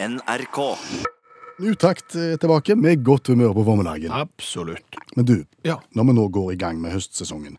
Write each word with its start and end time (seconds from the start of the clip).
NRK. 0.00 0.58
Utakt 1.58 2.14
eh, 2.14 2.36
tilbake 2.38 2.76
med 2.78 3.02
godt 3.02 3.26
humør 3.32 3.50
på 3.56 3.64
formiddagen. 3.66 4.12
Absolutt. 4.14 4.94
Men 5.16 5.24
du, 5.26 5.44
Ja. 5.64 5.80
når 5.90 6.04
vi 6.04 6.12
nå 6.12 6.28
går 6.28 6.52
i 6.52 6.56
gang 6.56 6.80
med 6.80 6.92
høstsesongen, 6.94 7.56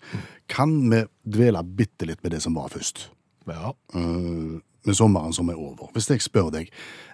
kan 0.48 0.90
vi 0.90 1.04
dvele 1.28 1.64
bitte 1.64 2.08
litt 2.08 2.24
med 2.24 2.32
det 2.32 2.42
som 2.42 2.56
var 2.56 2.70
først? 2.72 3.10
Ja. 3.48 3.74
Uh, 3.94 4.62
med 4.86 4.96
sommeren 4.96 5.34
som 5.34 5.50
er 5.50 5.60
over. 5.60 5.92
Hvis 5.94 6.08
jeg 6.10 6.22
spør 6.24 6.50
deg, 6.54 6.72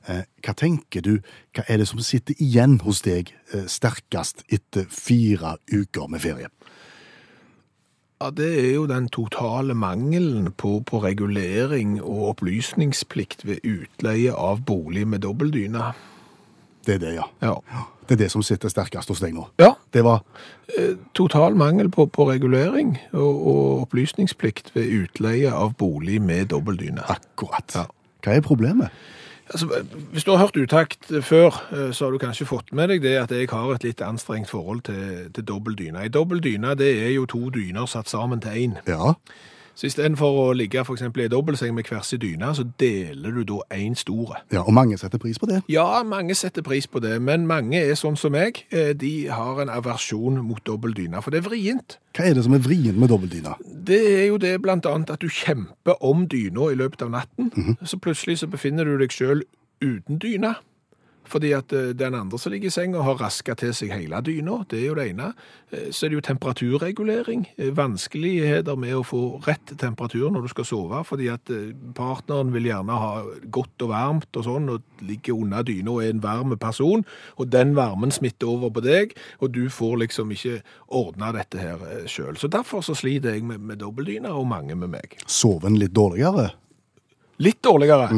eh, 0.07 0.21
hva 0.45 0.53
tenker 0.53 1.01
du, 1.01 1.17
hva 1.55 1.63
er 1.67 1.77
det 1.81 1.87
som 1.89 1.99
sitter 1.99 2.35
igjen 2.37 2.77
hos 2.85 3.01
deg 3.01 3.33
eh, 3.53 3.65
sterkest 3.65 4.43
etter 4.53 4.85
fire 4.85 5.57
uker 5.73 6.07
med 6.07 6.21
ferie? 6.21 6.51
Ja, 8.21 8.29
det 8.31 8.49
er 8.59 8.73
jo 8.75 8.85
den 8.89 9.09
totale 9.09 9.75
mangelen 9.77 10.51
på, 10.51 10.79
på 10.87 11.01
regulering 11.03 11.97
og 12.01 12.29
opplysningsplikt 12.35 13.45
ved 13.47 13.63
utleie 13.63 14.33
av 14.33 14.63
bolig 14.65 15.07
med 15.07 15.25
dobbeldyne. 15.25 15.91
Det 16.85 16.95
er 16.95 17.01
det, 17.01 17.13
ja. 17.17 17.25
Ja. 17.41 17.55
Det 18.05 18.13
er 18.15 18.25
det 18.25 18.31
som 18.31 18.43
sitter 18.45 18.69
sterkest 18.69 19.09
hos 19.09 19.21
deg 19.23 19.33
nå. 19.33 19.47
ja. 19.61 19.73
Det 19.93 20.03
var 20.03 20.23
Total 21.13 21.55
mangel 21.55 21.87
på, 21.93 22.05
på 22.11 22.25
regulering 22.29 22.97
og, 23.13 23.47
og 23.47 23.81
opplysningsplikt 23.85 24.73
ved 24.75 24.89
utleie 24.91 25.53
av 25.53 25.75
bolig 25.79 26.21
med 26.21 26.49
dobbeldyne. 26.51 27.05
akkurat. 27.07 27.75
Ja. 27.75 27.85
Hva 28.25 28.33
er 28.35 28.41
problemet? 28.41 28.89
Altså, 29.53 29.85
hvis 30.11 30.23
du 30.25 30.31
har 30.31 30.41
hørt 30.41 30.57
utakt 30.57 31.11
før, 31.21 31.53
eh, 31.71 31.91
så 31.93 32.05
har 32.05 32.11
du 32.11 32.17
kanskje 32.17 32.47
fått 32.49 32.71
med 32.73 32.89
deg 32.89 33.03
det 33.03 33.17
at 33.19 33.31
jeg 33.31 33.49
har 33.51 33.73
et 33.75 33.83
litt 33.85 34.01
anstrengt 34.01 34.49
forhold 34.49 34.81
til, 34.89 35.29
til 35.35 35.45
dobbeltdyne. 35.45 36.01
En 36.01 36.15
dobbeltdyne 36.15 36.73
det 36.79 36.91
er 37.03 37.11
jo 37.13 37.27
to 37.29 37.49
dyner 37.53 37.85
satt 37.85 38.09
sammen 38.09 38.41
til 38.41 38.57
én. 38.63 38.79
Ja, 38.89 39.13
Så 39.75 39.87
istedenfor 39.89 40.37
å 40.39 40.53
ligge 40.55 40.85
for 40.87 40.95
eksempel 40.95 41.21
i 41.21 41.25
en 41.25 41.31
dobbeltseng 41.33 41.73
med 41.75 41.83
hver 41.89 42.01
sin 42.07 42.19
dyne, 42.23 42.53
så 42.55 42.63
deler 42.79 43.31
du 43.35 43.43
da 43.43 43.57
én 43.75 43.95
store. 43.95 44.37
ja, 44.51 44.61
og 44.63 44.73
mange 44.73 44.97
setter 44.97 45.17
pris 45.19 45.39
på 45.39 45.45
det. 45.49 45.61
Ja, 45.69 46.03
mange 46.03 46.35
setter 46.35 46.61
pris 46.63 46.87
på 46.87 46.99
det, 47.03 47.21
men 47.21 47.45
mange 47.47 47.75
er 47.81 47.93
sånn 47.99 48.15
som 48.17 48.31
meg. 48.31 48.63
eh, 48.71 48.93
De 48.93 49.27
har 49.27 49.59
en 49.61 49.69
aversjon 49.69 50.39
mot 50.43 50.63
dobbeltdyne, 50.65 51.21
for 51.21 51.31
det 51.31 51.43
er 51.43 51.49
vrient. 51.49 51.97
Hva 52.15 52.25
er 52.29 52.33
det 52.33 52.43
som 52.45 52.53
er 52.53 52.59
vrient 52.63 52.97
med 52.97 53.09
dobbeltdyna? 53.09 53.55
Det 53.85 53.99
er 54.21 54.27
jo 54.27 54.37
det 54.37 54.61
blant 54.61 54.85
annet 54.85 55.09
at 55.11 55.19
du 55.19 55.27
kjemper 55.27 55.99
om 56.01 56.25
dyna 56.27 56.71
i 56.71 56.75
løpet 56.79 57.01
av 57.01 57.11
natten. 57.11 57.51
Så 57.83 57.99
plutselig 57.99 58.39
så 58.39 58.47
befinner 58.47 58.85
du 58.85 58.97
deg 58.97 59.11
sjøl 59.11 59.43
uten 59.83 60.17
dyne. 60.23 60.55
Fordi 61.25 61.51
at 61.57 61.73
eh, 61.73 61.91
den 61.97 62.13
andre 62.17 62.37
som 62.39 62.51
ligger 62.53 62.69
i 62.69 62.73
senga 62.73 63.01
har 63.01 63.17
raska 63.17 63.55
til 63.57 63.73
seg 63.73 63.91
hele 63.95 64.19
dyna. 64.25 64.59
Det 64.69 64.79
er 64.79 64.85
jo 64.87 64.95
det 64.97 65.07
ene. 65.11 65.31
Eh, 65.71 65.87
Så 65.91 66.05
er 66.05 66.09
det 66.13 66.19
jo 66.19 66.25
temperaturregulering. 66.27 67.45
Eh, 67.57 67.71
Vanskeligheter 67.75 68.77
med 68.77 68.93
å 68.95 69.03
få 69.05 69.21
rett 69.47 69.73
temperatur 69.81 70.29
når 70.31 70.45
du 70.45 70.51
skal 70.53 70.67
sove. 70.69 71.03
Fordi 71.07 71.29
at 71.33 71.49
partneren 71.97 72.51
vil 72.53 72.69
gjerne 72.69 72.99
ha 73.01 73.11
godt 73.49 73.85
og 73.87 73.89
varmt 73.93 74.37
og 74.37 74.45
sånn, 74.45 74.69
og 74.69 75.05
ligger 75.05 75.33
under 75.41 75.63
dyna 75.65 75.91
og 75.95 76.03
er 76.03 76.13
en 76.13 76.21
varm 76.23 76.55
person. 76.61 77.05
Og 77.37 77.49
den 77.51 77.73
varmen 77.75 78.11
smitter 78.13 78.47
over 78.53 78.69
på 78.69 78.83
deg, 78.85 79.15
og 79.41 79.51
du 79.55 79.65
får 79.69 79.97
liksom 80.05 80.31
ikke 80.35 80.59
ordna 80.87 81.31
dette 81.35 81.57
her 81.59 81.81
sjøl. 82.07 82.37
Så 82.37 82.47
derfor 82.53 82.81
så 82.85 82.95
sliter 82.95 83.33
jeg 83.33 83.43
med, 83.43 83.59
med 83.59 83.81
dobbeltdyner, 83.81 84.31
og 84.35 84.47
mange 84.47 84.75
med 84.75 84.93
meg. 84.93 85.17
Sover 85.25 85.67
en 85.71 85.79
litt 85.81 85.93
dårligere? 85.95 86.51
Litt 87.43 87.59
dårligere. 87.65 88.13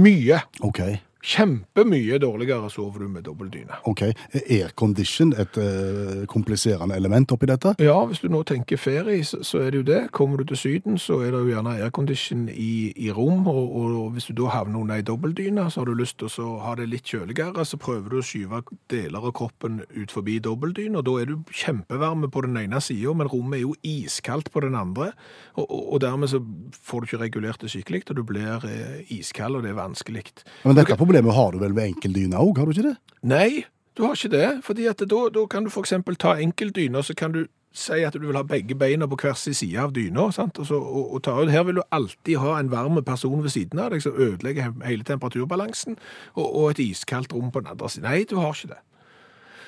Mye. 0.00 0.38
Ok, 0.64 0.78
Kjempemye 1.22 2.18
dårligere 2.18 2.70
sover 2.70 3.04
du 3.04 3.08
med 3.08 3.22
dobbeltdyne. 3.22 3.78
ok. 3.84 4.02
Er 4.02 4.40
aircondition 4.50 5.32
et 5.38 5.56
uh, 5.56 6.26
kompliserende 6.26 6.96
element 6.96 7.32
oppi 7.32 7.46
dette? 7.46 7.74
Ja, 7.78 8.04
hvis 8.06 8.18
du 8.18 8.28
nå 8.28 8.42
tenker 8.42 8.76
ferie, 8.76 9.24
så, 9.24 9.38
så 9.46 9.60
er 9.62 9.70
det 9.70 9.78
jo 9.78 9.86
det. 9.86 10.00
Kommer 10.10 10.42
du 10.42 10.44
til 10.44 10.56
Syden, 10.56 10.98
så 10.98 11.20
er 11.22 11.30
det 11.30 11.44
jo 11.44 11.52
gjerne 11.52 11.76
aircondition 11.78 12.48
i, 12.48 12.92
i 12.96 13.10
rom, 13.14 13.46
og, 13.46 13.76
og 13.76 14.10
hvis 14.16 14.26
du 14.30 14.34
da 14.42 14.50
havner 14.50 14.80
under 14.80 14.98
ei 14.98 15.06
dobbeltdyne, 15.06 15.68
så 15.70 15.80
har 15.80 15.90
du 15.92 15.94
lyst 16.00 16.18
til 16.18 16.42
å 16.42 16.56
ha 16.64 16.74
det 16.78 16.88
litt 16.90 17.06
kjøligere, 17.06 17.64
så 17.64 17.78
prøver 17.78 18.10
du 18.10 18.18
å 18.18 18.24
skyve 18.26 18.62
deler 18.90 19.22
av 19.22 19.32
kroppen 19.38 19.82
ut 19.94 20.10
forbi 20.10 20.40
dobbeltdyna, 20.42 20.98
og 20.98 21.06
da 21.06 21.16
er 21.22 21.30
du 21.30 21.54
kjempevarme 21.54 22.32
på 22.34 22.42
den 22.48 22.58
ene 22.64 22.82
sida, 22.82 23.14
men 23.14 23.30
rommet 23.30 23.60
er 23.60 23.64
jo 23.68 23.76
iskaldt 23.86 24.50
på 24.50 24.64
den 24.66 24.74
andre, 24.78 25.12
og, 25.54 25.68
og, 25.68 25.86
og 25.94 26.02
dermed 26.02 26.34
så 26.34 26.42
får 26.82 27.00
du 27.00 27.10
ikke 27.10 27.22
regulert 27.22 27.62
det 27.62 27.70
skikkelig, 27.70 28.02
og 28.10 28.18
du 28.18 28.24
blir 28.26 28.66
eh, 28.66 29.00
iskald, 29.14 29.60
og 29.60 29.62
det 29.62 29.70
er 29.70 29.78
vanskelig. 29.78 30.26
Men 30.66 30.76
dette 30.76 30.98
problemet 31.12 31.34
har 31.36 31.52
du 31.52 31.58
vel 31.60 31.74
med 31.76 31.90
enkeldyna 31.90 32.38
òg, 32.40 32.56
har 32.56 32.68
du 32.68 32.72
ikke 32.72 32.86
det? 32.86 33.16
Nei, 33.28 33.64
du 33.98 34.06
har 34.06 34.14
ikke 34.16 34.30
det, 34.32 34.46
fordi 34.64 34.86
at 34.88 35.02
da, 35.04 35.18
da 35.28 35.42
kan 35.50 35.66
du 35.66 35.68
eksempel 35.68 36.16
ta 36.16 36.38
enkeltdyner, 36.40 37.04
så 37.04 37.12
kan 37.12 37.34
du 37.34 37.42
si 37.76 37.98
at 38.04 38.16
du 38.16 38.24
vil 38.24 38.38
ha 38.38 38.42
begge 38.48 38.72
beina 38.80 39.04
på 39.08 39.18
hver 39.20 39.36
sin 39.36 39.56
side 39.56 39.80
av 39.80 39.92
dyna, 39.92 40.30
sant? 40.32 40.56
Og, 40.60 40.68
så, 40.70 40.78
og, 40.80 41.10
og 41.12 41.20
ta 41.24 41.34
ut. 41.36 41.50
Her 41.52 41.66
vil 41.68 41.80
du 41.80 41.82
alltid 41.92 42.40
ha 42.40 42.54
en 42.56 42.70
varm 42.72 42.96
person 43.04 43.42
ved 43.44 43.52
siden 43.52 43.80
av 43.80 43.92
deg 43.92 44.04
som 44.04 44.16
ødelegger 44.16 44.72
hele 44.86 45.04
temperaturbalansen, 45.08 45.98
og, 46.32 46.46
og 46.46 46.70
et 46.70 46.80
iskaldt 46.86 47.36
rom 47.36 47.52
på 47.52 47.60
den 47.60 47.74
andre 47.74 47.90
siden. 47.92 48.08
Nei, 48.08 48.24
du 48.28 48.38
har 48.40 48.56
ikke 48.56 48.72
det. 48.72 48.80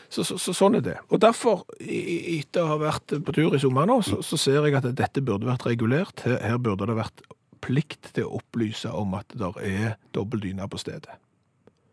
Så, 0.09 0.25
så, 0.25 0.38
så 0.41 0.55
sånn 0.56 0.78
er 0.78 0.84
det. 0.87 0.97
Og 1.12 1.21
derfor, 1.21 1.66
etter 1.81 2.65
å 2.65 2.71
ha 2.72 2.78
vært 2.87 3.19
på 3.26 3.37
tur 3.37 3.56
i 3.56 3.61
sommer 3.61 3.88
nå, 3.88 3.99
så 4.00 4.41
ser 4.41 4.65
jeg 4.65 4.78
at 4.81 4.88
dette 4.97 5.25
burde 5.25 5.49
vært 5.49 5.69
regulert. 5.69 6.25
Her, 6.25 6.41
her 6.41 6.56
burde 6.62 6.88
det 6.88 6.97
vært 7.03 7.25
plikt 7.65 8.15
til 8.16 8.28
å 8.28 8.41
opplyse 8.41 8.93
om 8.93 9.16
at 9.21 9.37
det 9.37 9.53
er 9.65 9.99
dobbeltdyner 10.16 10.72
på 10.72 10.81
stedet. 10.81 11.19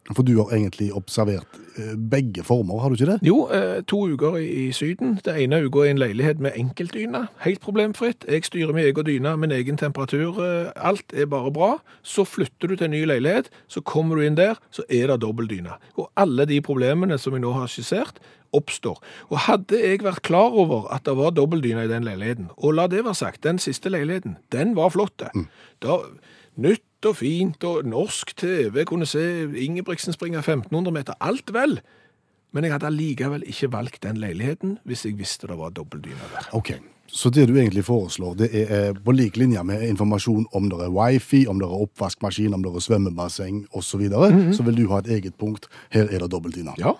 For 0.09 0.25
du 0.25 0.33
har 0.41 0.49
egentlig 0.51 0.89
observert 0.97 1.59
eh, 1.77 1.93
begge 2.11 2.43
former, 2.43 2.79
har 2.81 2.89
du 2.89 2.95
ikke 2.97 3.11
det? 3.13 3.19
Jo, 3.23 3.45
eh, 3.53 3.83
to 3.87 3.99
uker 4.11 4.35
i, 4.41 4.71
Syden. 4.75 5.19
Det 5.23 5.35
ene 5.43 5.61
uka 5.67 5.85
i 5.85 5.91
en 5.93 6.01
leilighet 6.01 6.41
med 6.41 6.57
enkeltdyne. 6.57 7.27
Helt 7.45 7.61
problemfritt. 7.63 8.25
Jeg 8.27 8.43
styrer 8.49 8.73
min 8.73 8.83
egen 8.89 9.05
dyne, 9.07 9.35
min 9.37 9.53
egen 9.55 9.77
temperatur. 9.77 10.41
eh, 10.43 10.71
Alt 10.75 11.13
er 11.13 11.29
bare 11.31 11.51
bra. 11.53 11.71
Så 12.03 12.25
flytter 12.27 12.67
du 12.67 12.75
til 12.75 12.85
en 12.89 12.91
ny 12.97 13.05
leilighet, 13.05 13.49
så 13.69 13.81
kommer 13.81 14.17
du 14.17 14.25
inn 14.25 14.35
der, 14.35 14.57
så 14.71 14.83
er 14.89 15.07
det 15.13 15.21
dobbeltdyne. 15.21 15.77
Og 15.95 16.09
alle 16.17 16.45
de 16.49 16.59
problemene 16.61 17.17
som 17.21 17.33
jeg 17.37 17.45
nå 17.45 17.53
har 17.53 17.67
skissert, 17.71 18.19
oppstår. 18.51 18.97
Og 19.29 19.37
hadde 19.47 19.79
jeg 19.79 20.01
vært 20.03 20.25
klar 20.27 20.51
over 20.51 20.89
at 20.91 21.05
det 21.07 21.13
var 21.15 21.31
dobbeltdyne 21.37 21.85
i 21.85 21.87
den 21.87 22.03
leiligheten, 22.03 22.49
og 22.57 22.73
la 22.75 22.87
det 22.91 23.05
være 23.05 23.15
sagt, 23.15 23.43
den 23.47 23.61
siste 23.63 23.87
leiligheten, 23.93 24.35
den 24.51 24.75
var 24.75 24.89
flott. 24.91 25.23
Da, 25.79 26.01
nytt 26.59 26.83
og 27.05 27.17
fint, 27.21 27.63
og 27.63 27.85
norsk 27.87 28.35
TV, 28.37 28.83
kunne 28.85 29.07
se 29.09 29.23
Ingebrigtsen 29.65 30.13
springe 30.13 30.39
1500 30.41 30.93
meter, 30.93 31.17
alt 31.19 31.53
vel. 31.53 31.79
Men 32.51 32.67
jeg 32.67 32.73
hadde 32.75 32.89
allikevel 32.89 33.45
ikke 33.47 33.71
valgt 33.71 34.01
den 34.03 34.19
leiligheten 34.19 34.77
hvis 34.87 35.05
jeg 35.07 35.17
visste 35.19 35.47
det 35.47 35.57
var 35.59 35.71
dobbeltdyne 35.75 36.31
der. 36.33 36.49
Ok, 36.57 36.73
så 37.07 37.29
det 37.31 37.47
du 37.47 37.55
egentlig 37.55 37.83
foreslår, 37.87 38.33
det 38.39 38.49
er 38.55 38.73
eh, 38.77 38.97
på 39.05 39.11
lik 39.15 39.37
linje 39.39 39.63
med 39.67 39.85
informasjon 39.87 40.49
om 40.55 40.67
det 40.71 40.79
er 40.83 40.91
wifi, 40.95 41.45
om 41.47 41.59
det 41.59 41.67
er 41.67 41.85
oppvaskmaskin, 41.85 42.53
om 42.55 42.63
det 42.63 42.73
er 42.75 42.83
svømmebasseng 42.87 43.63
osv., 43.71 43.87
så, 43.87 44.01
videre, 44.01 44.31
så 44.55 44.63
vil 44.67 44.81
du 44.81 44.85
ha 44.91 44.99
et 45.03 45.11
eget 45.19 45.35
punkt. 45.39 45.67
Her 45.91 46.11
er 46.11 46.23
det 46.23 46.31
dobbeltdyna. 46.31 46.75
Ja, 46.79 46.95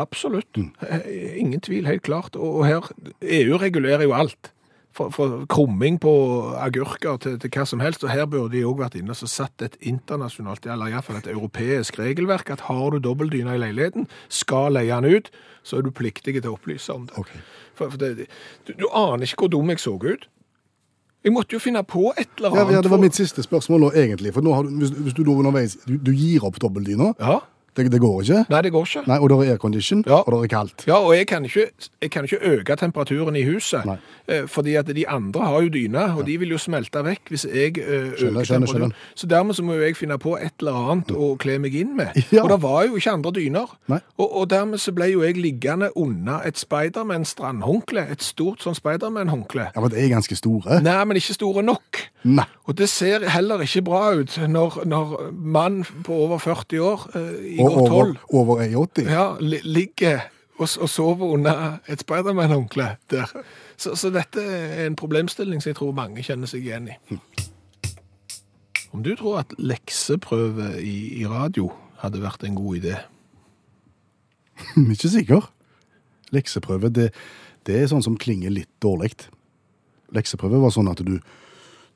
absolutt. 0.00 0.60
Eh, 0.84 1.40
Ingen 1.40 1.60
tvil, 1.60 1.88
helt 1.88 2.04
klart. 2.04 2.36
Og 2.36 2.66
her, 2.68 2.92
EU 3.22 3.56
regulerer 3.60 4.04
jo 4.04 4.12
alt. 4.16 4.52
Fra, 4.96 5.10
fra 5.12 5.26
krumming 5.52 5.98
på 6.00 6.12
agurker 6.56 7.18
til, 7.20 7.34
til 7.42 7.50
hva 7.52 7.66
som 7.68 7.82
helst. 7.84 8.04
Og 8.06 8.12
her 8.12 8.24
burde 8.32 8.54
de 8.54 8.62
òg 8.64 8.80
vært 8.80 8.96
inne 8.96 9.12
og 9.12 9.28
satt 9.30 9.64
et 9.66 9.76
internasjonalt, 9.84 10.64
eller 10.72 10.94
iallfall 10.94 11.18
et 11.20 11.28
europeisk 11.28 11.98
regelverk, 12.00 12.48
at 12.54 12.64
har 12.70 12.94
du 12.94 13.02
dobbeltdyne 13.04 13.58
i 13.58 13.60
leiligheten, 13.60 14.08
skal 14.32 14.72
leie 14.78 14.96
den 15.02 15.18
ut, 15.18 15.28
så 15.66 15.78
er 15.78 15.84
du 15.84 15.92
pliktig 15.92 16.38
til 16.38 16.48
å 16.48 16.54
opplyse 16.56 16.94
om 16.94 17.04
det. 17.10 17.18
Okay. 17.20 17.42
For, 17.76 17.92
for 17.92 18.00
det 18.00 18.28
du, 18.64 18.72
du 18.72 18.86
aner 18.88 19.28
ikke 19.28 19.44
hvor 19.44 19.52
dum 19.52 19.74
jeg 19.74 19.84
så 19.84 19.98
ut. 20.00 20.24
Jeg 21.26 21.34
måtte 21.34 21.56
jo 21.56 21.58
finne 21.58 21.82
på 21.82 22.12
et 22.14 22.28
eller 22.38 22.54
annet. 22.54 22.72
ja, 22.76 22.80
Det 22.86 22.90
var 22.92 23.02
mitt 23.02 23.18
siste 23.18 23.42
spørsmål 23.42 23.80
nå, 23.82 23.88
egentlig. 23.98 24.30
For 24.36 24.46
nå 24.46 24.52
har 24.54 24.62
du, 24.62 24.76
hvis, 24.78 24.92
hvis 24.94 25.16
du 25.16 25.24
du, 25.26 25.96
du 25.98 26.12
gir 26.14 26.44
opp 26.46 26.60
dobbeltdyna, 26.62 27.12
Ja. 27.18 27.40
Det, 27.76 27.90
det 27.92 28.00
går 28.00 28.22
ikke. 28.22 28.44
Nei, 28.50 28.60
det 28.62 28.72
går 28.72 28.86
ikke. 28.88 29.02
Nei, 29.06 29.18
Og 29.20 29.28
det 29.30 29.36
er 29.48 29.52
aircondition, 29.52 30.04
Ja. 30.06 30.20
og 30.22 30.32
det 30.32 30.38
er 30.52 30.56
kaldt. 30.56 30.84
Ja, 30.86 30.96
og 30.98 31.14
jeg 31.16 31.26
kan 31.26 31.44
ikke, 31.44 31.66
jeg 32.02 32.10
kan 32.10 32.24
ikke 32.24 32.38
øke 32.42 32.76
temperaturen 32.76 33.36
i 33.36 33.42
huset, 33.44 33.84
Nei. 33.86 33.96
eh, 34.28 34.46
fordi 34.46 34.74
at 34.80 34.86
de 34.94 35.08
andre 35.08 35.40
har 35.44 35.60
jo 35.62 35.68
dyne, 35.68 36.04
og 36.16 36.26
de 36.26 36.38
vil 36.38 36.48
jo 36.50 36.58
smelte 36.58 37.02
vekk 37.04 37.28
hvis 37.30 37.44
jeg 37.44 37.78
øker 37.78 37.82
øker 37.86 38.16
skjønner, 38.16 38.44
temperaturen. 38.44 38.66
skjønner. 38.66 38.94
Så 39.14 39.26
dermed 39.26 39.54
så 39.54 39.62
må 39.62 39.74
jo 39.76 39.82
jeg 39.86 39.96
finne 39.96 40.18
på 40.18 40.36
et 40.40 40.52
eller 40.60 40.72
annet 40.92 41.10
å 41.12 41.36
kle 41.38 41.58
meg 41.58 41.74
inn 41.74 41.96
med. 41.96 42.08
Ja. 42.32 42.42
Og 42.42 42.50
det 42.50 42.62
var 42.62 42.84
jo 42.86 42.96
ikke 42.96 43.12
andre 43.12 43.30
dyner. 43.32 43.70
Og, 44.18 44.36
og 44.36 44.50
dermed 44.50 44.78
så 44.82 44.92
ble 44.92 45.10
jo 45.12 45.22
jeg 45.22 45.36
liggende 45.36 45.90
under 45.96 46.40
et 46.44 46.58
Spiderman-strandhåndkle, 46.58 48.06
et 48.12 48.22
stort 48.24 48.62
sånn 48.64 48.76
Spiderman-håndkle. 48.76 49.68
Ja, 49.74 49.80
for 49.80 49.92
det 49.92 50.02
er 50.04 50.10
ganske 50.14 50.36
store. 50.38 50.80
Nei, 50.84 50.96
men 51.08 51.16
ikke 51.20 51.36
store 51.36 51.62
nok. 51.66 52.02
Nei. 52.26 52.44
Og 52.66 52.74
det 52.78 52.88
ser 52.90 53.22
heller 53.30 53.62
ikke 53.62 53.84
bra 53.86 54.00
ut 54.18 54.34
når, 54.50 54.80
når 54.90 55.12
mann 55.32 55.82
på 56.06 56.16
over 56.26 56.40
40 56.42 56.80
år, 56.82 57.04
eh, 57.14 57.28
i 57.54 57.60
Og 57.66 57.74
godt 57.74 57.90
over, 57.90 58.04
hold, 58.04 58.16
over 58.30 58.62
1,80. 58.64 59.10
ja, 59.10 59.26
li 59.40 59.60
ligger 59.64 60.26
og, 60.58 60.68
og 60.80 60.88
sover 60.88 61.26
under 61.26 61.78
et 61.88 62.00
Spiderman-håndkle 62.00 62.96
der. 63.10 63.32
Så, 63.76 63.94
så 63.94 64.10
dette 64.10 64.40
er 64.40 64.86
en 64.86 64.96
problemstilling 64.96 65.62
som 65.62 65.70
jeg 65.70 65.76
tror 65.76 65.92
mange 65.96 66.24
kjenner 66.24 66.48
seg 66.48 66.64
igjen 66.64 66.88
i. 66.88 66.96
Om 68.96 69.02
du 69.04 69.12
tror 69.18 69.42
at 69.42 69.52
lekseprøve 69.58 70.70
i, 70.80 71.20
i 71.20 71.26
radio 71.28 71.68
hadde 72.00 72.22
vært 72.22 72.46
en 72.48 72.56
god 72.56 72.78
idé? 72.80 72.94
Ikke 74.94 75.12
sikker. 75.12 75.50
Lekseprøve, 76.32 76.88
det, 76.88 77.10
det 77.68 77.76
er 77.80 77.90
sånn 77.90 78.04
som 78.04 78.16
klinger 78.16 78.54
litt 78.54 78.72
dårlig. 78.82 79.12
Lekseprøve 80.16 80.62
var 80.62 80.72
sånn 80.72 80.88
at 80.88 81.02
du, 81.04 81.18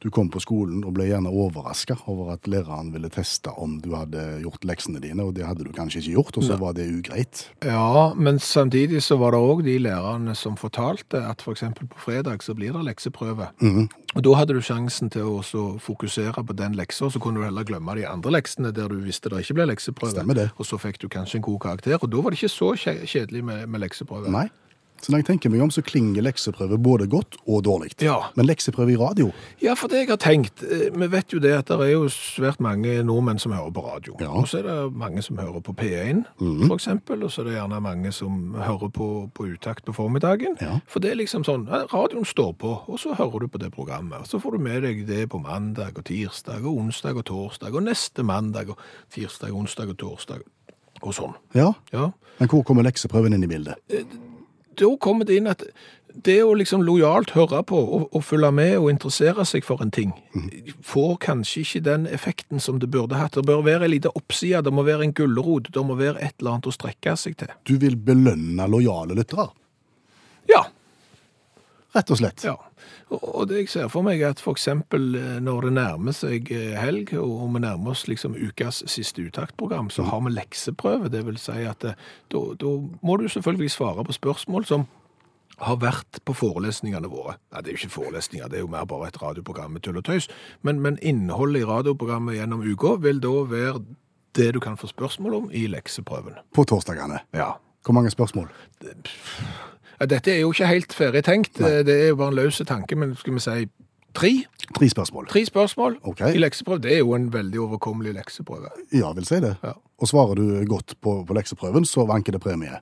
Du 0.00 0.08
kom 0.10 0.30
på 0.32 0.40
skolen 0.40 0.80
og 0.88 0.94
ble 0.96 1.10
gjerne 1.10 1.28
overraska 1.28 1.98
over 2.08 2.32
at 2.32 2.46
læreren 2.48 2.88
ville 2.94 3.10
teste 3.12 3.52
om 3.60 3.74
du 3.84 3.90
hadde 3.92 4.22
gjort 4.40 4.64
leksene 4.64 5.00
dine, 5.02 5.26
og 5.26 5.34
det 5.36 5.44
hadde 5.44 5.66
du 5.66 5.74
kanskje 5.76 6.00
ikke 6.00 6.14
gjort, 6.14 6.38
og 6.40 6.46
så 6.46 6.56
var 6.60 6.72
det 6.78 6.86
ugreit. 6.88 7.42
Ja, 7.64 8.14
men 8.16 8.40
samtidig 8.40 9.02
så 9.04 9.18
var 9.20 9.36
det 9.36 9.42
òg 9.44 9.60
de 9.66 9.76
lærerne 9.84 10.32
som 10.38 10.56
fortalte 10.56 11.20
at 11.20 11.44
f.eks. 11.44 11.66
For 11.76 11.90
på 11.92 12.00
fredag 12.06 12.46
så 12.46 12.56
blir 12.56 12.72
det 12.72 12.86
lekseprøve. 12.88 13.50
Og 14.16 14.24
da 14.24 14.32
hadde 14.40 14.56
du 14.56 14.62
sjansen 14.64 15.12
til 15.12 15.28
å 15.28 15.42
fokusere 15.84 16.46
på 16.48 16.56
den 16.56 16.80
leksa, 16.80 17.10
og 17.10 17.12
så 17.12 17.20
kunne 17.20 17.42
du 17.42 17.44
heller 17.44 17.68
glemme 17.68 17.98
de 18.00 18.08
andre 18.08 18.38
leksene 18.38 18.72
der 18.72 18.88
du 18.88 18.96
visste 19.04 19.28
det 19.28 19.44
ikke 19.44 19.60
ble 19.60 19.68
lekseprøve. 19.74 20.16
Stemmer 20.16 20.40
det. 20.40 20.48
Og 20.56 20.66
så 20.66 20.80
fikk 20.80 21.02
du 21.04 21.10
kanskje 21.12 21.42
en 21.42 21.46
god 21.50 21.60
karakter, 21.68 22.00
og 22.00 22.08
da 22.08 22.24
var 22.24 22.32
det 22.32 22.40
ikke 22.40 22.56
så 22.56 22.72
kjedelig 22.80 23.44
med, 23.44 23.68
med 23.68 23.84
lekseprøve. 23.84 24.32
Nei. 24.32 24.48
Så 25.00 25.12
når 25.12 25.22
jeg 25.22 25.26
tenker 25.30 25.50
meg 25.50 25.62
om, 25.64 25.70
så 25.72 25.82
klinger 25.82 26.22
lekseprøve 26.22 26.76
både 26.78 27.06
godt 27.08 27.36
og 27.46 27.62
dårlig. 27.64 27.94
Ja. 28.04 28.18
Men 28.36 28.46
lekseprøve 28.46 28.92
i 28.92 28.96
radio, 29.00 29.30
Ja, 29.62 29.74
for 29.74 29.88
det 29.88 30.02
jeg 30.02 30.08
har 30.10 30.16
tenkt, 30.20 30.62
eh, 30.62 30.90
vi 30.92 31.06
vet 31.08 31.32
jo 31.32 31.38
det 31.40 31.52
at 31.56 31.66
det 31.72 31.78
er 31.80 31.92
jo 31.92 32.04
svært 32.12 32.60
mange 32.60 33.02
nordmenn 33.02 33.38
som 33.40 33.52
hører 33.52 33.72
på 33.72 33.84
radio. 33.86 34.16
Ja. 34.20 34.28
Og 34.30 34.48
så 34.48 34.58
er 34.60 34.68
det 34.68 34.92
mange 34.96 35.22
som 35.22 35.38
hører 35.38 35.60
på 35.60 35.72
P1, 35.76 36.24
for 36.38 36.74
eksempel, 36.76 37.24
og 37.24 37.30
så 37.30 37.40
er 37.42 37.44
det 37.50 37.54
gjerne 37.56 37.80
mange 37.80 38.12
som 38.12 38.54
hører 38.54 38.88
på, 38.92 39.30
på 39.34 39.48
utakt 39.54 39.84
på 39.84 39.92
formiddagen. 39.96 40.56
Ja. 40.60 40.80
For 40.86 41.00
det 41.00 41.12
er 41.12 41.20
liksom 41.22 41.44
sånn, 41.44 41.66
radioen 41.68 42.24
står 42.28 42.52
på, 42.60 42.76
og 42.86 42.98
så 43.00 43.14
hører 43.16 43.40
du 43.40 43.48
på 43.48 43.58
det 43.58 43.72
programmet. 43.72 44.20
Og 44.20 44.26
så 44.26 44.40
får 44.40 44.52
du 44.56 44.58
med 44.58 44.82
deg 44.82 45.06
det 45.08 45.28
på 45.30 45.40
mandag 45.40 45.96
og 45.98 46.04
tirsdag 46.04 46.64
og 46.64 46.76
onsdag 46.76 47.16
og 47.16 47.24
torsdag 47.24 47.74
og 47.74 47.82
neste 47.88 48.22
mandag 48.22 48.70
og 48.74 48.78
tirsdag, 49.12 49.52
onsdag 49.52 49.88
og 49.94 49.98
torsdag 49.98 50.42
og 51.02 51.14
sånn. 51.16 51.34
ja. 51.54 51.72
Ja. 51.92 52.10
Men 52.40 52.48
hvor 52.48 52.62
kommer 52.64 52.82
lekseprøven 52.86 53.34
inn 53.36 53.44
i 53.44 53.48
bildet? 53.48 53.76
Da 54.80 54.90
kommer 55.00 55.28
det 55.28 55.38
inn 55.40 55.50
at 55.50 55.64
det 56.26 56.40
å 56.42 56.54
liksom 56.58 56.82
lojalt 56.82 57.30
høre 57.36 57.60
på 57.66 57.78
og, 57.78 58.08
og 58.16 58.24
følge 58.26 58.50
med 58.54 58.72
og 58.80 58.88
interessere 58.90 59.44
seg 59.46 59.62
for 59.66 59.82
en 59.84 59.92
ting, 59.94 60.10
får 60.82 61.12
kanskje 61.22 61.62
ikke 61.62 61.82
den 61.86 62.08
effekten 62.10 62.62
som 62.62 62.80
det 62.82 62.90
burde 62.90 63.18
hatt. 63.20 63.38
Det 63.38 63.46
bør 63.46 63.62
være 63.66 63.86
en 63.86 63.94
liten 63.94 64.18
oppside, 64.18 64.64
det 64.66 64.74
må 64.74 64.82
være 64.86 65.06
en 65.06 65.14
gulrot, 65.14 65.70
det 65.70 65.84
må 65.86 65.96
være 66.00 66.18
et 66.18 66.34
eller 66.40 66.56
annet 66.56 66.70
å 66.70 66.74
strekke 66.74 67.14
seg 67.20 67.38
til. 67.40 67.54
Du 67.68 67.76
vil 67.82 67.96
belønne 67.96 68.68
lojale 68.70 69.16
lyttere, 69.18 69.50
Ja, 70.50 70.64
rett 71.96 72.10
og 72.10 72.20
slett. 72.20 72.44
ja. 72.44 72.56
Og 73.10 73.48
det 73.50 73.64
jeg 73.64 73.70
ser 73.72 73.88
for 73.90 74.06
meg 74.06 74.22
er 74.22 74.34
at 74.34 74.42
eksempel 74.46 75.16
eh, 75.18 75.40
når 75.42 75.66
det 75.66 75.72
nærmer 75.78 76.14
seg 76.14 76.50
eh, 76.54 76.76
helg, 76.78 77.12
og 77.18 77.50
vi 77.54 77.64
nærmer 77.64 77.94
oss 77.94 78.06
liksom 78.08 78.36
ukas 78.38 78.84
siste 78.90 79.24
uttaktprogram, 79.26 79.90
så 79.90 80.06
har 80.06 80.22
vi 80.24 80.34
lekseprøve. 80.36 81.10
Det 81.10 81.24
vil 81.26 81.38
si 81.40 81.64
at 81.66 81.84
eh, 81.84 81.98
da, 82.30 82.44
da 82.60 82.74
må 83.02 83.18
du 83.18 83.28
selvfølgelig 83.28 83.74
svare 83.74 84.06
på 84.06 84.16
spørsmål 84.16 84.68
som 84.70 84.86
har 85.60 85.76
vært 85.82 86.22
på 86.24 86.34
forelesningene 86.36 87.10
våre. 87.12 87.36
Nei, 87.52 87.60
det 87.60 87.72
er 87.72 87.74
jo 87.74 87.80
ikke 87.82 87.96
forelesninger, 87.98 88.48
det 88.48 88.60
er 88.60 88.64
jo 88.64 88.70
mer 88.72 88.86
bare 88.88 89.10
et 89.10 89.18
radioprogram 89.20 89.74
med 89.76 89.84
tull 89.84 89.98
og 90.00 90.06
tøys. 90.08 90.30
Men, 90.64 90.80
men 90.80 90.96
innholdet 91.04 91.64
i 91.64 91.68
radioprogrammet 91.68 92.38
gjennom 92.38 92.64
uka 92.64 92.94
vil 93.04 93.20
da 93.20 93.34
være 93.50 93.82
det 94.38 94.52
du 94.54 94.60
kan 94.62 94.78
få 94.80 94.88
spørsmål 94.88 95.36
om 95.36 95.50
i 95.52 95.66
lekseprøven. 95.68 96.38
På 96.54 96.64
torsdagene. 96.64 97.20
Ja. 97.36 97.52
Hvor 97.84 97.96
mange 97.96 98.12
spørsmål? 98.12 98.48
Ja, 100.00 100.06
Dette 100.08 100.32
er 100.32 100.40
jo 100.40 100.52
ikke 100.54 100.66
helt 100.70 100.92
ferdig 100.96 101.24
tenkt, 101.26 101.58
det 101.60 101.94
er 101.94 102.08
jo 102.08 102.16
bare 102.16 102.32
en 102.32 102.38
løse 102.38 102.64
tanke, 102.64 102.96
men 102.96 103.12
skal 103.20 103.36
vi 103.36 103.42
si 103.44 103.66
tre? 104.16 104.30
Tre 104.76 104.88
spørsmål. 104.88 105.26
Tre 105.28 105.44
spørsmål 105.46 105.98
okay. 106.02 106.34
i 106.34 106.40
lekseprøve. 106.40 106.80
Det 106.82 106.94
er 106.94 107.02
jo 107.02 107.14
en 107.14 107.32
veldig 107.32 107.60
overkommelig 107.60 108.14
lekseprøve. 108.16 108.70
Ja, 108.92 109.12
vil 109.12 109.26
si 109.28 109.40
det. 109.44 109.56
Ja. 109.62 109.74
Og 110.00 110.08
svarer 110.08 110.34
du 110.40 110.64
godt 110.68 110.94
på, 111.00 111.24
på 111.28 111.36
lekseprøven, 111.36 111.84
så 111.84 112.06
vanker 112.08 112.32
det 112.32 112.40
premie. 112.40 112.80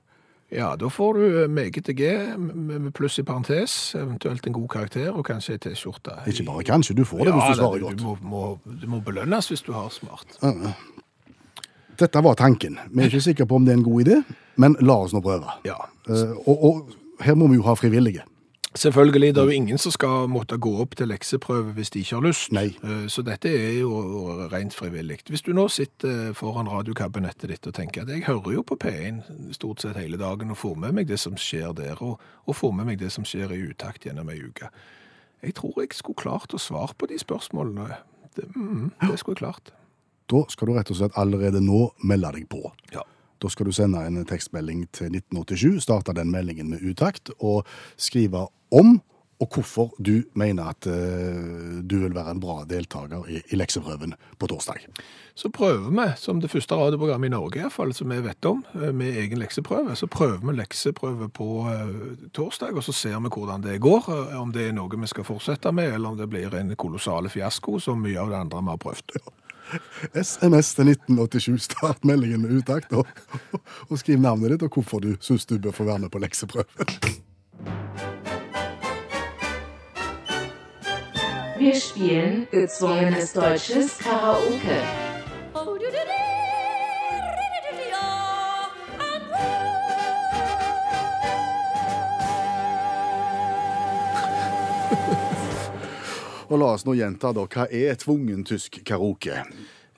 Ja, 0.51 0.75
da 0.79 0.87
får 0.89 1.13
du 1.13 1.25
eh, 1.43 1.49
meget 1.49 1.83
til 1.85 1.95
G 1.95 2.13
pluss 2.97 3.19
i 3.19 3.23
parentes, 3.23 3.95
eventuelt 3.95 4.47
en 4.47 4.53
god 4.53 4.67
karakter 4.67 5.11
og 5.11 5.25
kanskje 5.27 5.57
ei 5.57 5.61
T-skjorte. 5.61 6.15
Ikke 6.27 6.45
bare 6.47 6.63
kanskje, 6.65 6.95
du 6.97 7.03
får 7.05 7.27
det 7.27 7.33
hvis 7.35 7.51
du 7.51 7.59
svarer 7.59 7.77
du, 7.77 7.85
godt. 7.85 7.99
Du 7.99 8.07
må, 8.07 8.15
må, 8.21 8.87
må 8.95 9.01
belønnes 9.05 9.51
hvis 9.51 9.61
du 9.61 9.75
har 9.77 9.91
smart. 9.93 10.39
Dette 11.99 12.23
var 12.23 12.39
tanken. 12.39 12.79
Vi 12.89 13.03
er 13.03 13.11
ikke 13.11 13.21
sikre 13.21 13.45
på 13.45 13.59
om 13.59 13.67
det 13.67 13.75
er 13.75 13.77
en 13.77 13.85
god 13.85 14.07
idé, 14.07 14.17
men 14.57 14.77
la 14.81 14.97
oss 15.03 15.13
nå 15.13 15.21
prøve. 15.21 15.53
Ja. 15.67 15.77
Eh, 16.09 16.33
og, 16.47 16.65
og 16.65 16.97
her 17.21 17.35
må 17.35 17.47
vi 17.47 17.55
jo 17.59 17.65
ha 17.67 17.73
frivillige. 17.77 18.25
Selvfølgelig, 18.77 19.33
det 19.33 19.41
er 19.41 19.45
jo 19.49 19.49
ingen 19.57 19.77
som 19.81 19.91
skal 19.91 20.27
måtte 20.29 20.57
gå 20.61 20.69
opp 20.83 20.91
til 20.95 21.09
lekseprøve 21.09 21.71
hvis 21.73 21.89
de 21.89 22.03
ikke 22.03 22.15
har 22.19 22.25
lyst. 22.27 22.51
Nei. 22.53 22.67
Eh, 22.85 23.07
Så 23.09 23.23
dette 23.25 23.49
er 23.49 23.79
jo 23.79 24.47
rent 24.51 24.75
frivillig. 24.77 25.17
Hvis 25.25 25.41
du 25.41 25.53
nå 25.57 25.65
sitter 25.73 26.33
foran 26.37 26.69
radiokabinettet 26.69 27.49
ditt 27.49 27.65
og 27.67 27.73
tenker 27.73 28.05
at 28.05 28.13
jeg 28.13 28.27
hører 28.27 28.53
jo 28.53 28.61
på 28.61 28.77
P1 28.77 29.23
stort 29.57 29.81
sett 29.81 29.97
hele 29.97 30.17
dagen 30.21 30.51
og 30.53 30.57
får 30.61 30.77
med 30.77 30.93
meg 30.99 31.07
det 31.09 31.17
som 31.19 31.33
skjer 31.35 31.73
der, 31.73 31.97
og, 31.97 32.21
og 32.45 32.55
får 32.55 32.71
med 32.77 32.85
meg 32.91 32.99
det 33.01 33.09
som 33.11 33.25
skjer 33.25 33.55
i 33.57 33.63
utakt 33.71 34.05
gjennom 34.05 34.29
ei 34.29 34.37
uke. 34.45 34.69
Jeg 35.41 35.55
tror 35.57 35.73
jeg 35.81 35.93
skulle 35.97 36.21
klart 36.21 36.53
å 36.53 36.61
svare 36.61 36.93
på 36.93 37.09
de 37.09 37.17
spørsmålene. 37.17 37.89
Det, 38.35 38.45
mm, 38.55 38.91
det 39.01 39.17
skulle 39.17 39.33
jeg 39.39 39.43
klart. 39.47 39.73
Da 40.29 40.43
skal 40.53 40.67
du 40.69 40.73
rett 40.77 40.91
og 40.93 40.99
slett 40.99 41.17
allerede 41.17 41.57
nå 41.63 41.87
melde 42.05 42.35
deg 42.37 42.45
på. 42.51 42.69
Ja. 42.93 43.01
Da 43.39 43.51
skal 43.51 43.69
du 43.69 43.75
sende 43.75 44.01
en 44.05 44.25
tekstmelding 44.27 44.87
til 44.91 45.13
1987, 45.13 45.83
starte 45.85 46.15
den 46.17 46.31
meldingen 46.31 46.69
med 46.73 46.83
utakt, 46.83 47.31
og 47.39 47.67
skrive 47.97 48.47
om 48.75 48.99
og 49.39 49.47
hvorfor 49.55 49.93
du 50.03 50.23
mener 50.35 50.67
at 50.73 50.87
uh, 50.87 51.79
du 51.79 51.95
vil 52.01 52.15
være 52.15 52.33
en 52.35 52.41
bra 52.43 52.65
deltaker 52.67 53.23
i, 53.31 53.39
i 53.39 53.55
lekseprøven 53.55 54.13
på 54.39 54.49
torsdag. 54.51 54.83
Så 55.35 55.49
prøver 55.49 55.93
vi, 55.95 56.07
som 56.19 56.41
det 56.43 56.51
første 56.51 56.75
radioprogrammet 56.75 57.29
i 57.29 57.31
Norge 57.31 57.59
i 57.59 57.63
hvert 57.63 57.71
fall, 57.71 57.93
som 57.95 58.11
vi 58.11 58.19
vet 58.19 58.45
om, 58.45 58.65
eh, 58.75 58.91
med 58.91 59.15
egen 59.21 59.39
lekseprøve, 59.39 59.95
så 59.95 60.09
prøver 60.11 60.43
vi 60.43 60.57
lekseprøve 60.57 61.29
på 61.31 61.49
uh, 61.71 62.27
torsdag, 62.35 62.75
og 62.75 62.83
så 62.83 62.91
ser 62.91 63.15
vi 63.19 63.31
hvordan 63.31 63.63
det 63.63 63.79
går, 63.79 64.11
om 64.35 64.51
det 64.51 64.67
er 64.67 64.75
noe 64.75 64.99
vi 64.99 65.07
skal 65.07 65.27
fortsette 65.27 65.71
med, 65.71 65.93
eller 65.93 66.11
om 66.11 66.19
det 66.19 66.27
blir 66.29 66.59
en 66.59 66.75
kolossale 66.75 67.31
fiasko, 67.31 67.79
som 67.79 68.03
mye 68.03 68.19
av 68.19 68.33
det 68.33 68.43
andre 68.43 68.65
vi 68.65 68.75
har 68.75 68.83
prøvd. 68.83 69.19
SMS 70.13 70.73
til 70.75 70.91
1987, 70.93 71.63
start 71.69 72.05
meldingen 72.05 72.41
med 72.41 72.57
utakt, 72.61 72.93
og, 72.93 73.07
og 73.89 73.99
skriv 73.99 74.19
navnet 74.19 74.55
ditt 74.55 74.65
og 74.67 74.73
hvorfor 74.73 75.03
du 75.03 75.15
syns 75.21 75.45
du 75.49 75.57
bør 75.59 75.75
få 75.75 75.89
være 75.89 76.05
med 76.05 76.13
på 76.13 76.21
lekseprøven. 76.23 77.19
Wir 81.59 81.75
spielen 81.75 82.47
gezwungenes 82.51 83.33
deutsches 83.33 83.97
Karaoke. 83.97 85.08
Og 96.49 96.57
la 96.57 96.73
oss 96.73 96.85
nå 96.87 96.95
gjenta, 96.97 97.33
da. 97.35 97.45
Hva 97.45 97.67
er 97.69 97.99
tvungen 98.01 98.45
tysk 98.47 98.81
karaoke? 98.85 99.43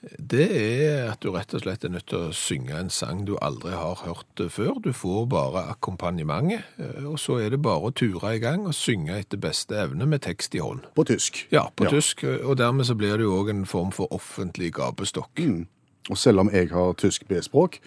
Det 0.02 0.48
er 0.50 1.12
at 1.12 1.22
du 1.22 1.30
rett 1.30 1.52
og 1.54 1.62
slett 1.62 1.84
er 1.86 1.92
nødt 1.94 2.08
til 2.10 2.24
å 2.26 2.34
synge 2.34 2.74
en 2.74 2.90
sang 2.90 3.20
du 3.28 3.36
aldri 3.38 3.76
har 3.78 4.00
hørt 4.02 4.42
før. 4.50 4.80
Du 4.82 4.90
får 4.98 5.28
bare 5.30 5.68
akkompagnementet, 5.76 6.66
eh, 6.82 7.06
og 7.06 7.20
så 7.22 7.38
er 7.44 7.54
det 7.54 7.62
bare 7.62 7.92
å 7.92 7.94
ture 7.94 8.34
i 8.34 8.42
gang 8.42 8.66
og 8.66 8.74
synge 8.74 9.20
etter 9.20 9.38
beste 9.42 9.78
evne 9.78 10.08
med 10.10 10.24
tekst 10.26 10.58
i 10.58 10.64
hånd. 10.64 10.88
På 10.98 11.06
tysk. 11.06 11.44
Ja, 11.54 11.68
på 11.70 11.86
tysk, 11.94 12.26
og 12.26 12.58
dermed 12.58 12.90
så 12.90 12.98
blir 12.98 13.22
det 13.22 13.30
jo 13.30 13.38
òg 13.44 13.54
en 13.54 13.68
form 13.70 13.94
for 13.94 14.10
offentlig 14.12 14.74
gapestokk. 14.80 15.46
Og 16.10 16.18
selv 16.18 16.42
om 16.42 16.50
jeg 16.50 16.72
har 16.74 16.98
tysk 16.98 17.28
B-språk, 17.30 17.78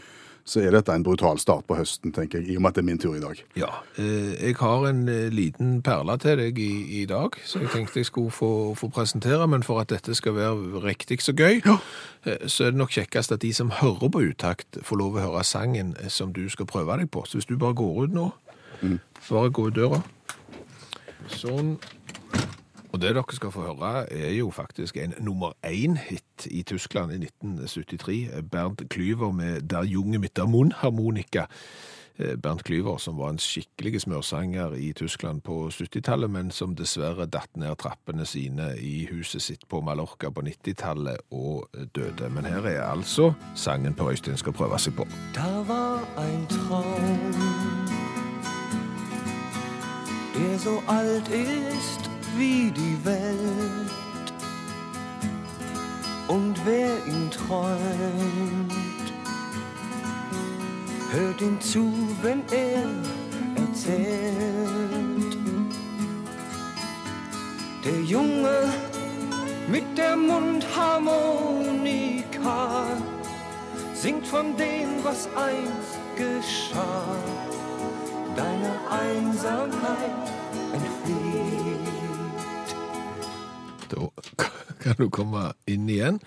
så 0.44 0.60
er 0.60 0.74
dette 0.74 0.92
en 0.92 1.04
brutal 1.04 1.38
start 1.40 1.64
på 1.64 1.76
høsten, 1.78 2.12
tenker 2.12 2.42
jeg, 2.42 2.52
i 2.52 2.56
og 2.58 2.64
med 2.64 2.74
at 2.74 2.76
det 2.76 2.82
er 2.82 2.88
min 2.90 3.00
tur 3.00 3.14
i 3.16 3.22
dag. 3.22 3.38
Ja, 3.56 3.70
eh, 3.96 4.34
jeg 4.36 4.58
har 4.60 4.84
en 4.90 5.06
eh, 5.08 5.32
liten 5.32 5.78
perle 5.82 6.18
til 6.20 6.36
deg 6.40 6.60
i, 6.60 7.00
i 7.00 7.04
dag, 7.08 7.38
så 7.48 7.62
jeg 7.62 7.72
tenkte 7.72 8.02
jeg 8.02 8.10
skulle 8.10 8.34
få, 8.34 8.50
få 8.76 8.90
presentere, 8.92 9.48
men 9.48 9.64
for 9.64 9.80
at 9.80 9.88
dette 9.94 10.14
skal 10.14 10.36
være 10.36 10.84
riktig 10.84 11.22
så 11.24 11.32
gøy, 11.32 11.62
ja. 11.64 11.78
så 12.46 12.68
er 12.68 12.74
det 12.74 12.82
nok 12.82 12.92
kjekkest 12.92 13.32
at 13.32 13.42
de 13.42 13.52
som 13.56 13.72
hører 13.80 14.12
på 14.12 14.26
uttakt, 14.28 14.80
får 14.84 15.00
lov 15.00 15.16
å 15.16 15.24
høre 15.24 15.46
sangen 15.48 15.96
eh, 16.02 16.12
som 16.12 16.36
du 16.36 16.44
skal 16.52 16.68
prøve 16.68 17.00
deg 17.00 17.08
på. 17.10 17.24
Så 17.24 17.40
hvis 17.40 17.48
du 17.48 17.56
bare 17.56 17.80
går 17.80 18.04
ut 18.04 18.16
nå, 18.16 18.28
bare 19.30 19.50
gå 19.50 19.68
ut 19.70 19.80
døra. 19.80 20.02
Sånn. 21.32 21.78
Og 22.94 23.00
det 23.02 23.10
dere 23.16 23.34
skal 23.34 23.50
få 23.50 23.64
høre 23.66 24.04
er 24.06 24.36
jo 24.36 24.52
faktisk 24.54 24.96
en 25.02 25.14
nummer 25.18 25.56
én-hit 25.66 26.46
i 26.46 26.62
Tyskland 26.62 27.10
i 27.12 27.16
1973. 27.16 28.28
Bernt 28.50 28.82
Klyver 28.90 29.32
med 29.32 29.60
Der 29.60 29.82
junge 29.82 30.18
mitt 30.18 30.36
der 30.36 30.46
munn 30.46 30.72
harmonika. 30.72 31.46
Bernt 32.42 32.64
Klyver, 32.64 32.96
som 32.98 33.18
var 33.18 33.30
en 33.30 33.38
skikkelig 33.38 34.00
smørsanger 34.00 34.76
i 34.78 34.92
Tyskland 34.92 35.42
på 35.42 35.68
70-tallet, 35.74 36.30
men 36.30 36.50
som 36.50 36.76
dessverre 36.78 37.26
datt 37.26 37.56
ned 37.56 37.74
trappene 37.82 38.26
sine 38.26 38.76
i 38.78 39.08
huset 39.10 39.42
sitt 39.42 39.66
på 39.68 39.80
Mallorca 39.80 40.30
på 40.30 40.46
90-tallet 40.46 41.18
og 41.30 41.66
døde. 41.94 42.30
Men 42.30 42.46
her 42.46 42.62
er 42.62 42.82
altså 42.92 43.32
sangen 43.54 43.94
Per 43.94 44.14
Øystein 44.14 44.36
skal 44.36 44.52
prøve 44.52 44.78
seg 44.78 44.94
på. 44.94 45.10
Da 45.34 45.50
var 45.66 46.06
ein 46.22 46.46
Traum, 46.46 47.34
der 50.34 50.58
so 50.58 50.78
alt 50.86 51.28
ist 51.28 52.13
wie 52.36 52.70
die 52.70 53.02
Welt. 53.04 54.32
Und 56.28 56.54
wer 56.64 57.04
ihn 57.06 57.28
träumt, 57.30 58.72
hört 61.12 61.40
ihm 61.40 61.60
zu, 61.60 61.92
wenn 62.22 62.42
er 62.50 62.84
erzählt. 63.56 65.36
Der 67.84 68.00
Junge 68.00 68.72
mit 69.68 69.84
der 69.96 70.16
Mundharmonika 70.16 72.86
singt 73.94 74.26
von 74.26 74.56
dem, 74.56 75.04
was 75.04 75.28
einst 75.36 76.00
geschah. 76.16 77.04
Deine 78.34 78.80
Einsamkeit 78.90 80.33
kan 84.84 84.98
du 85.00 85.08
komme 85.12 85.52
inn 85.70 85.88
igjen. 85.90 86.20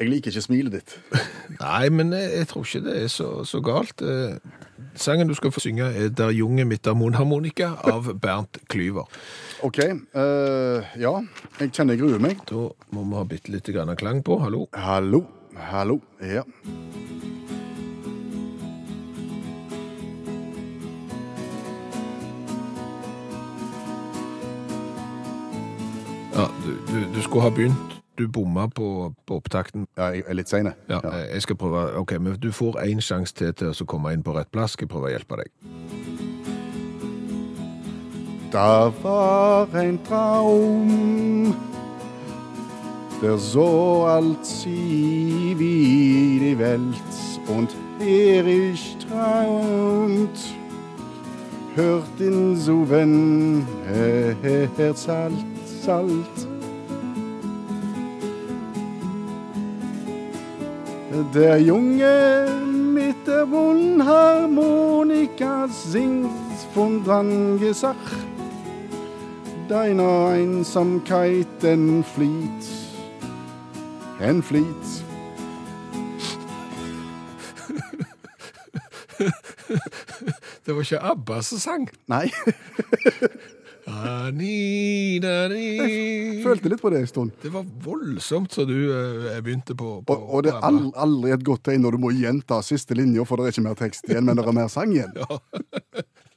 Jeg 0.00 0.08
liker 0.08 0.32
ikke 0.32 0.44
smilet 0.44 0.78
ditt. 0.78 0.96
Nei, 1.60 1.88
men 1.92 2.14
jeg, 2.16 2.30
jeg 2.38 2.48
tror 2.48 2.64
ikke 2.64 2.84
det 2.86 2.96
er 3.02 3.10
så, 3.12 3.28
så 3.48 3.60
galt. 3.64 4.00
Eh, 4.00 4.38
Sangen 5.00 5.28
du 5.28 5.34
skal 5.36 5.52
få 5.52 5.60
synge 5.62 5.84
er 5.86 6.08
Der 6.08 6.32
junge 6.34 6.64
mitt 6.64 6.86
er 6.86 6.96
monharmonika' 6.96 7.74
av 7.92 8.08
Bernt 8.20 8.58
Klyver. 8.68 9.06
OK. 9.62 9.78
Uh, 10.16 10.82
ja, 10.98 11.14
jeg 11.60 11.72
kjenner 11.76 11.94
jeg 11.94 12.02
gruer 12.02 12.22
meg. 12.22 12.40
Da 12.48 12.70
må 12.96 13.04
vi 13.04 13.20
ha 13.20 13.28
bitte 13.28 13.52
litt 13.52 13.70
grann 13.70 13.94
klang 14.00 14.24
på. 14.24 14.40
Hallo. 14.40 14.66
Hallo. 14.74 15.24
Hallo. 15.70 16.00
Ja. 16.24 16.48
Ja, 26.40 26.46
du, 26.64 26.70
du, 26.88 27.00
du 27.14 27.20
skulle 27.22 27.42
ha 27.44 27.50
begynt. 27.52 27.96
Du 28.18 28.26
bomma 28.28 28.66
på, 28.68 29.12
på 29.26 29.36
opptakten. 29.40 29.86
ja 29.96 30.10
jeg 30.12 30.24
er 30.28 30.36
litt 30.36 30.48
sein, 30.50 30.66
jeg. 30.68 30.74
Ja, 30.90 30.98
eh, 31.08 31.26
Jeg 31.34 31.42
skal 31.42 31.56
prøve. 31.56 31.84
Ok, 32.00 32.12
men 32.20 32.36
Du 32.40 32.50
får 32.52 32.80
én 32.84 33.00
sjanse 33.00 33.34
til 33.34 33.52
til 33.54 33.70
å 33.72 33.86
komme 33.88 34.12
inn 34.12 34.22
på 34.24 34.32
rett 34.36 34.50
plass. 34.52 34.72
Skal 34.76 34.88
jeg 34.88 34.92
prøve 34.92 35.08
å 35.08 35.12
hjelpe 35.14 35.36
deg. 35.40 35.52
Da 38.52 38.90
war 39.02 39.68
ein 39.78 39.98
Traum, 40.08 41.54
der 43.22 43.36
so 43.38 44.06
alt 44.06 44.44
sie 44.46 45.54
wie 45.56 46.38
die 46.40 46.58
Welt 46.58 47.20
und 47.48 47.70
ewig 48.00 48.80
traumt. 49.06 50.40
Hört 51.76 52.18
den 52.18 52.56
Suven, 52.56 53.64
Herz 54.76 55.08
alt, 55.08 55.69
salt. 55.84 56.48
Der 61.34 61.60
Junge 61.60 62.46
mit 62.94 63.26
der 63.26 63.44
Mundharmonika 63.46 65.66
singt 65.68 66.30
von 66.74 67.04
dann 67.04 67.58
gesagt, 67.58 67.96
deiner 69.68 70.28
Einsamkeit 70.28 71.46
entflieht, 71.62 72.64
entflieht. 74.20 74.64
Det 80.64 80.74
var 80.74 80.80
ikke 80.80 81.02
ABBA 81.02 81.42
som 81.42 81.58
sang. 81.58 81.90
Nei, 82.06 82.30
Ni. 84.34 85.18
følte 86.44 86.70
litt 86.72 86.80
på 86.82 86.90
det 86.92 87.00
en 87.02 87.10
stund. 87.10 87.30
Det 87.42 87.50
var 87.54 87.64
voldsomt 87.84 88.52
så 88.54 88.64
du 88.68 88.76
eh, 88.92 89.40
begynte 89.44 89.74
på, 89.78 90.00
på 90.06 90.14
Og, 90.16 90.28
og 90.38 90.44
det 90.46 90.52
er 90.54 90.62
aldri, 90.66 90.92
aldri 91.04 91.34
et 91.36 91.44
godt 91.46 91.64
tegn 91.68 91.82
når 91.84 91.96
du 91.98 92.02
må 92.06 92.12
gjenta 92.16 92.60
siste 92.66 92.96
linja, 92.98 93.24
for 93.28 93.36
det 93.40 93.48
er 93.50 93.54
ikke 93.56 93.66
mer 93.68 93.78
tekst 93.80 94.08
igjen, 94.08 94.24
men 94.28 94.38
det 94.40 94.46
er 94.46 94.56
mer 94.56 94.70
sang 94.72 94.94
igjen. 94.94 95.12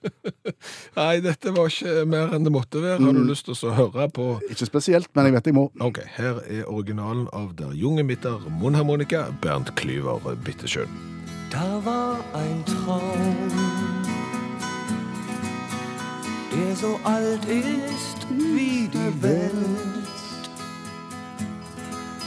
Nei, 1.00 1.22
dette 1.24 1.54
var 1.56 1.70
ikke 1.72 2.04
mer 2.12 2.34
enn 2.36 2.44
det 2.44 2.52
måtte 2.52 2.82
være. 2.84 2.98
Har 3.00 3.14
Mm. 3.14 3.22
du 3.24 3.30
lyst 3.32 3.46
til 3.48 3.56
å 3.56 3.72
høre 3.78 4.10
på 4.12 4.26
Ikke 4.52 4.68
spesielt, 4.68 5.08
men 5.16 5.30
jeg 5.30 5.34
vet 5.38 5.48
jeg 5.48 5.56
må. 5.56 5.70
Ok, 5.80 6.02
her 6.18 6.42
er 6.44 6.66
originalen 6.68 7.28
av 7.32 7.54
Der 7.56 7.72
junge 7.72 8.04
mitter 8.04 8.40
mundharmonika, 8.60 9.30
Bernt 9.42 9.72
Klyver, 9.80 10.20
bitteschön. 10.44 10.92
Da 11.54 11.80
var 11.86 12.20
ein 12.36 12.64
Traum, 12.66 13.93
der 16.54 16.76
so 16.76 17.00
alt 17.04 17.46
ist 17.46 18.28
wie 18.30 18.88
die 18.88 19.22
Welt. 19.22 20.50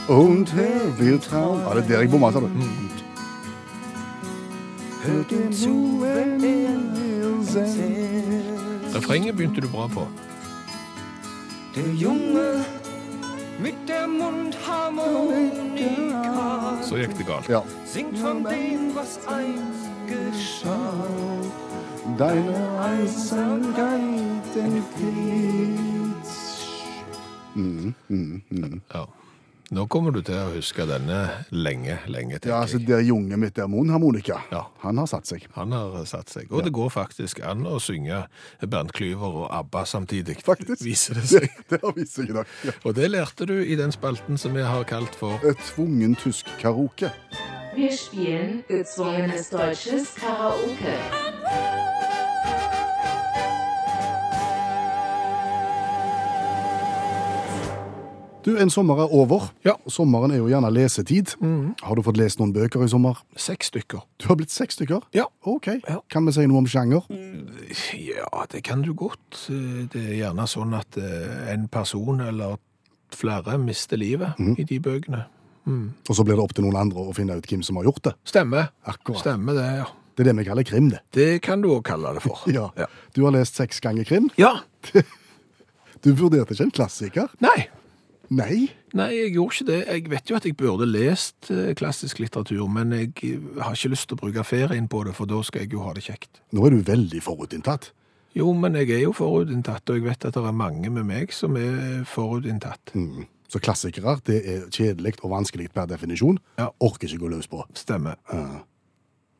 Und 0.07 0.53
her 0.53 0.81
wir 0.97 1.19
trauen 1.19 1.61
Ja, 1.61 1.73
det 1.73 1.83
er 1.83 1.87
der 1.87 1.99
jeg 2.01 2.11
bomma, 2.11 2.31
sa 2.31 2.39
du. 2.39 2.49
Hört 5.03 5.31
ihm 5.31 5.51
zu, 5.51 6.01
wenn 6.01 6.43
er 6.43 7.57
erzählt. 7.57 8.95
Refrenget 8.95 9.35
begynte 9.35 9.61
du 9.61 9.69
bra 9.69 9.87
på. 9.87 10.07
Der 11.75 11.93
Junge 11.93 12.65
mit 13.59 13.75
der 13.87 14.07
Mundharmonika 14.07 16.77
Så 16.81 16.95
gikk 16.95 17.17
det 17.17 17.25
galt. 17.25 17.49
Ja. 17.49 17.61
singt 17.85 18.19
von 18.19 18.43
dem, 18.43 18.95
was 18.95 19.19
einst 19.27 19.89
geschah. 20.07 20.93
Deine 22.15 22.79
Einsamkeit 22.79 24.55
entflieht. 24.55 26.27
Mm, 27.55 27.93
mm, 28.09 28.41
mm. 28.49 28.81
Ja. 28.93 29.07
Nå 29.69 29.83
kommer 29.91 30.13
du 30.15 30.21
til 30.23 30.37
å 30.39 30.53
huske 30.53 30.85
denne 30.87 31.17
lenge, 31.51 31.97
lenge 32.07 32.37
til. 32.39 32.53
Ja, 32.53 32.61
altså, 32.63 32.79
der 32.79 33.01
junge 33.03 33.35
mitt 33.37 33.57
der 33.57 33.67
mundharmonika, 33.67 34.37
Ja. 34.51 34.61
han 34.79 34.97
har 34.97 35.05
satt 35.11 35.27
seg. 35.27 35.43
Han 35.55 35.71
har 35.75 36.05
satt 36.05 36.29
seg. 36.31 36.47
Og 36.51 36.63
det 36.63 36.71
går 36.71 36.89
faktisk 36.89 37.41
an 37.43 37.65
å 37.67 37.75
synge 37.83 38.21
Bernt 38.63 38.93
Klyver 38.95 39.41
og 39.43 39.49
ABBA 39.51 39.83
samtidig. 39.85 40.37
Faktisk. 40.45 40.85
Viser 40.85 41.15
det 41.15 41.23
Det, 41.27 41.41
seg. 41.41 41.49
det 41.69 41.81
har 41.83 41.93
vist 41.97 42.13
seg 42.15 42.29
i 42.29 42.33
dag. 42.39 42.45
Ja. 42.63 42.71
Og 42.85 42.95
det 42.95 43.11
lærte 43.11 43.45
du 43.45 43.57
i 43.59 43.75
den 43.75 43.91
spalten 43.91 44.37
som 44.39 44.53
vi 44.55 44.61
har 44.63 44.83
kalt 44.87 45.15
for 45.15 45.35
Et 45.43 45.57
Tvungen 45.73 46.15
tysk 46.15 46.45
karaoke. 46.61 47.11
Wir 47.75 47.91
spielen 47.91 48.63
gezwungenes 48.69 49.49
deutsches 49.51 50.15
Karaoke. 50.17 50.95
Du, 58.47 58.53
en 58.55 58.69
sommer 58.71 59.01
er 59.03 59.11
over. 59.11 59.49
Ja. 59.67 59.73
Sommeren 59.91 60.31
er 60.31 60.39
jo 60.39 60.45
gjerne 60.47 60.69
lesetid. 60.71 61.33
Har 61.83 61.97
du 61.99 62.01
fått 62.05 62.15
lest 62.15 62.39
noen 62.39 62.53
bøker 62.55 62.85
i 62.85 62.87
sommer? 62.87 63.19
seks 63.35 63.73
stykker. 63.73 64.05
Du 64.21 64.29
har 64.29 64.37
blitt 64.39 64.53
seks 64.53 64.77
stykker? 64.77 65.03
Ja. 65.17 65.25
Ok. 65.43 65.67
Ja. 65.81 65.97
Kan 66.13 66.23
vi 66.29 66.31
si 66.37 66.45
noe 66.47 66.61
om 66.63 66.69
sjanger? 66.71 67.03
Ja, 67.99 68.45
det 68.47 68.61
kan 68.63 68.85
du 68.85 68.93
godt. 68.95 69.41
Det 69.91 69.99
er 69.99 70.15
gjerne 70.21 70.47
sånn 70.47 70.77
at 70.79 70.95
eh, 70.95 71.51
en 71.51 71.67
person 71.67 72.23
eller 72.23 72.55
flere 73.11 73.57
mister 73.59 73.99
livet 73.99 74.39
mm. 74.39 74.55
i 74.55 74.67
de 74.71 74.79
bøkene. 74.79 75.25
Og 75.67 76.15
så 76.15 76.23
blir 76.23 76.39
det 76.39 76.47
opp 76.47 76.55
til 76.55 76.63
noen 76.63 76.79
andre 76.79 77.03
å 77.03 77.15
finne 77.15 77.35
ut 77.35 77.51
hvem 77.51 77.67
som 77.67 77.81
har 77.81 77.89
gjort 77.89 78.05
det. 78.07 78.15
Stemmer. 78.31 78.71
Akkurat. 78.87 79.25
Stemmer 79.25 79.59
det, 79.59 79.67
ja. 79.81 79.91
Det 80.15 80.23
er 80.23 80.31
det 80.31 80.39
vi 80.39 80.47
kaller 80.47 80.65
krim, 80.71 80.87
det. 80.93 81.03
Det 81.13 81.31
kan 81.43 81.59
du 81.61 81.73
òg 81.75 81.83
kalle 81.91 82.15
det 82.15 82.23
for. 82.23 82.47
Ja. 82.55 82.69
Ja. 82.79 82.87
Du 83.11 83.25
har 83.27 83.35
lest 83.35 83.59
seks 83.59 83.83
ganger 83.83 84.07
krim. 84.07 84.31
ja. 84.39 84.55
Du 86.05 86.11
vurderte 86.13 86.53
ikke 86.53 86.67
en 86.67 86.71
klassiker? 86.77 87.31
Nei. 87.41 87.65
Nei. 88.33 88.67
Nei, 88.97 89.07
jeg 89.13 89.35
gjorde 89.35 89.55
ikke 89.55 89.67
det. 89.69 89.77
Jeg 89.87 90.11
vet 90.11 90.31
jo 90.31 90.37
at 90.39 90.47
jeg 90.47 90.57
burde 90.59 90.87
lest 90.89 91.51
eh, 91.53 91.71
klassisk 91.77 92.19
litteratur, 92.19 92.65
men 92.71 92.91
jeg 92.95 93.39
har 93.61 93.77
ikke 93.77 93.93
lyst 93.93 94.09
til 94.09 94.17
å 94.17 94.21
bruke 94.23 94.43
ferien 94.47 94.89
på 94.91 95.03
det, 95.07 95.15
for 95.17 95.29
da 95.29 95.39
skal 95.47 95.63
jeg 95.63 95.73
jo 95.75 95.85
ha 95.85 95.93
det 95.95 96.03
kjekt. 96.07 96.41
Nå 96.55 96.67
er 96.67 96.75
du 96.75 96.83
veldig 96.87 97.23
forutinntatt. 97.23 97.91
Jo, 98.37 98.51
men 98.53 98.75
jeg 98.77 98.91
er 98.93 99.05
jo 99.05 99.15
forutinntatt, 99.17 99.87
og 99.89 99.97
jeg 99.97 100.05
vet 100.05 100.27
at 100.27 100.35
det 100.35 100.43
er 100.43 100.55
mange 100.55 100.91
med 100.93 101.07
meg 101.07 101.33
som 101.33 101.55
er 101.57 102.03
forutinntatt. 102.09 102.93
Mm. 102.93 103.25
Så 103.47 103.61
klassikere, 103.63 104.17
det 104.27 104.41
er 104.43 104.65
kjedelig 104.75 105.15
og 105.21 105.31
vanskelig 105.31 105.69
per 105.73 105.87
definisjon. 105.87 106.39
Ja. 106.59 106.67
Orker 106.83 107.07
ikke 107.07 107.23
gå 107.23 107.31
løs 107.31 107.47
på. 107.47 107.63
Stemmer. 107.79 108.19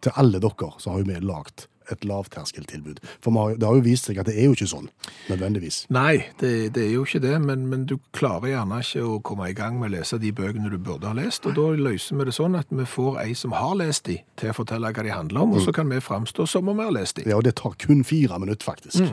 Til 0.08 0.16
alle 0.16 0.40
dere 0.40 0.72
så 0.80 0.94
har 0.94 1.02
jo 1.04 1.10
vi 1.10 1.20
lagt 1.20 1.68
et 1.92 2.06
lavterskeltilbud. 2.08 3.00
For 3.24 3.32
har, 3.32 3.56
det 3.60 3.68
har 3.68 3.78
jo 3.78 3.84
vist 3.86 4.08
seg 4.10 4.20
at 4.20 4.28
det 4.30 4.36
er 4.40 4.50
jo 4.50 4.56
ikke 4.56 4.70
sånn, 4.70 4.90
nødvendigvis. 5.32 5.80
Nei, 5.94 6.28
det, 6.42 6.52
det 6.76 6.84
er 6.84 6.94
jo 6.94 7.06
ikke 7.08 7.22
det, 7.24 7.34
men, 7.44 7.66
men 7.72 7.86
du 7.88 7.98
klarer 8.16 8.52
gjerne 8.52 8.82
ikke 8.84 9.06
å 9.08 9.18
komme 9.24 9.50
i 9.52 9.56
gang 9.58 9.80
med 9.80 9.92
å 9.92 9.96
lese 9.98 10.20
de 10.22 10.34
bøkene 10.36 10.72
du 10.72 10.78
burde 10.78 11.08
ha 11.08 11.16
lest, 11.18 11.48
og 11.48 11.56
da 11.58 11.70
løser 11.80 12.20
vi 12.20 12.28
det 12.28 12.36
sånn 12.36 12.60
at 12.60 12.72
vi 12.72 12.88
får 12.92 13.22
ei 13.24 13.34
som 13.40 13.56
har 13.56 13.76
lest 13.80 14.08
de, 14.10 14.20
til 14.40 14.52
å 14.52 14.58
fortelle 14.58 14.92
hva 14.92 15.08
de 15.08 15.16
handler 15.16 15.44
om, 15.44 15.56
og 15.58 15.64
så 15.64 15.76
kan 15.76 15.92
vi 15.92 16.04
framstå 16.04 16.48
som 16.52 16.72
om 16.72 16.80
vi 16.80 16.88
har 16.88 16.96
lest 16.96 17.20
de. 17.20 17.28
Ja, 17.28 17.40
og 17.40 17.48
det 17.48 17.58
tar 17.60 17.76
kun 17.80 18.04
fire 18.08 18.40
minutter, 18.44 18.68
faktisk. 18.68 19.04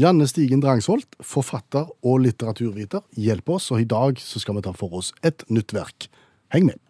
Janne 0.00 0.24
Stigen 0.28 0.64
Drangsholt, 0.64 1.18
forfatter 1.20 1.90
og 2.00 2.22
litteraturviter, 2.24 3.04
hjelper 3.20 3.58
oss, 3.58 3.68
og 3.74 3.84
i 3.84 3.88
dag 3.88 4.20
så 4.20 4.40
skal 4.40 4.56
vi 4.56 4.64
ta 4.64 4.72
for 4.76 5.02
oss 5.02 5.12
et 5.20 5.44
nytt 5.52 5.76
verk. 5.76 6.08
Heng 6.52 6.68
med. 6.68 6.80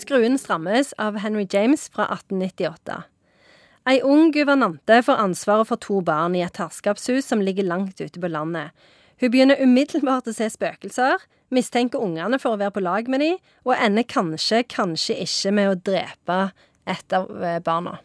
Skruen 0.00 0.38
strammes 0.38 0.94
av 0.98 1.18
Henry 1.20 1.46
James 1.50 1.88
fra 1.92 2.06
1898. 2.08 3.02
Ei 3.90 3.98
ung 4.04 4.30
guvernante 4.32 5.00
får 5.04 5.20
ansvaret 5.20 5.68
for 5.68 5.80
to 5.80 6.00
barn 6.04 6.36
i 6.36 6.44
et 6.44 6.60
herskapshus 6.60 7.28
som 7.28 7.42
ligger 7.44 7.68
langt 7.68 8.00
ute 8.00 8.20
på 8.20 8.30
landet. 8.30 8.72
Hun 9.20 9.32
begynner 9.32 9.60
umiddelbart 9.60 10.28
å 10.30 10.34
se 10.36 10.48
spøkelser, 10.52 11.20
mistenker 11.52 12.00
ungene 12.00 12.38
for 12.40 12.54
å 12.54 12.60
være 12.60 12.76
på 12.76 12.84
lag 12.84 13.10
med 13.12 13.20
dem, 13.20 13.40
og 13.66 13.74
ender 13.76 14.06
kanskje, 14.08 14.62
kanskje 14.70 15.18
ikke 15.26 15.52
med 15.58 15.72
å 15.72 15.80
drepe 15.90 16.38
et 16.88 17.16
av 17.16 17.28
eh, 17.44 17.58
barna. 17.64 17.98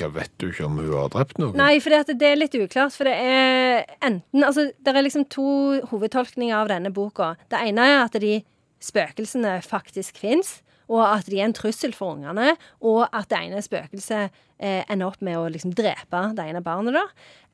Hva 0.00 0.08
vet 0.14 0.32
du 0.40 0.48
ikke 0.48 0.68
om 0.70 0.78
hun 0.80 0.94
har 0.94 1.12
drept 1.12 1.40
noen? 1.42 1.58
Nei, 1.60 1.74
for 1.84 1.92
det 1.92 2.30
er 2.30 2.38
litt 2.38 2.56
uklart. 2.56 2.96
For 2.96 3.08
det 3.08 3.16
er 3.20 3.84
enten 4.00 4.46
Altså, 4.46 4.70
det 4.72 4.94
er 4.94 5.04
liksom 5.04 5.26
to 5.28 5.50
hovedtolkninger 5.90 6.56
av 6.56 6.70
denne 6.72 6.92
boka. 6.94 7.34
Det 7.52 7.60
ene 7.60 7.88
er 7.90 8.00
at 8.06 8.16
de 8.22 8.38
spøkelsene 8.80 9.58
faktisk 9.66 10.22
fins, 10.22 10.60
og 10.90 11.04
at 11.06 11.28
de 11.30 11.38
er 11.38 11.46
en 11.46 11.54
trussel 11.56 11.94
for 11.94 12.16
ungene, 12.16 12.56
og 12.82 13.04
at 13.14 13.30
det 13.30 13.38
ene 13.38 13.62
spøkelset 13.62 14.34
eh, 14.58 14.82
ender 14.90 15.06
opp 15.06 15.22
med 15.24 15.38
å 15.38 15.46
liksom 15.52 15.74
drepe 15.78 16.24
det 16.36 16.48
ene 16.50 16.62
barnet, 16.66 16.96
da. 16.98 17.06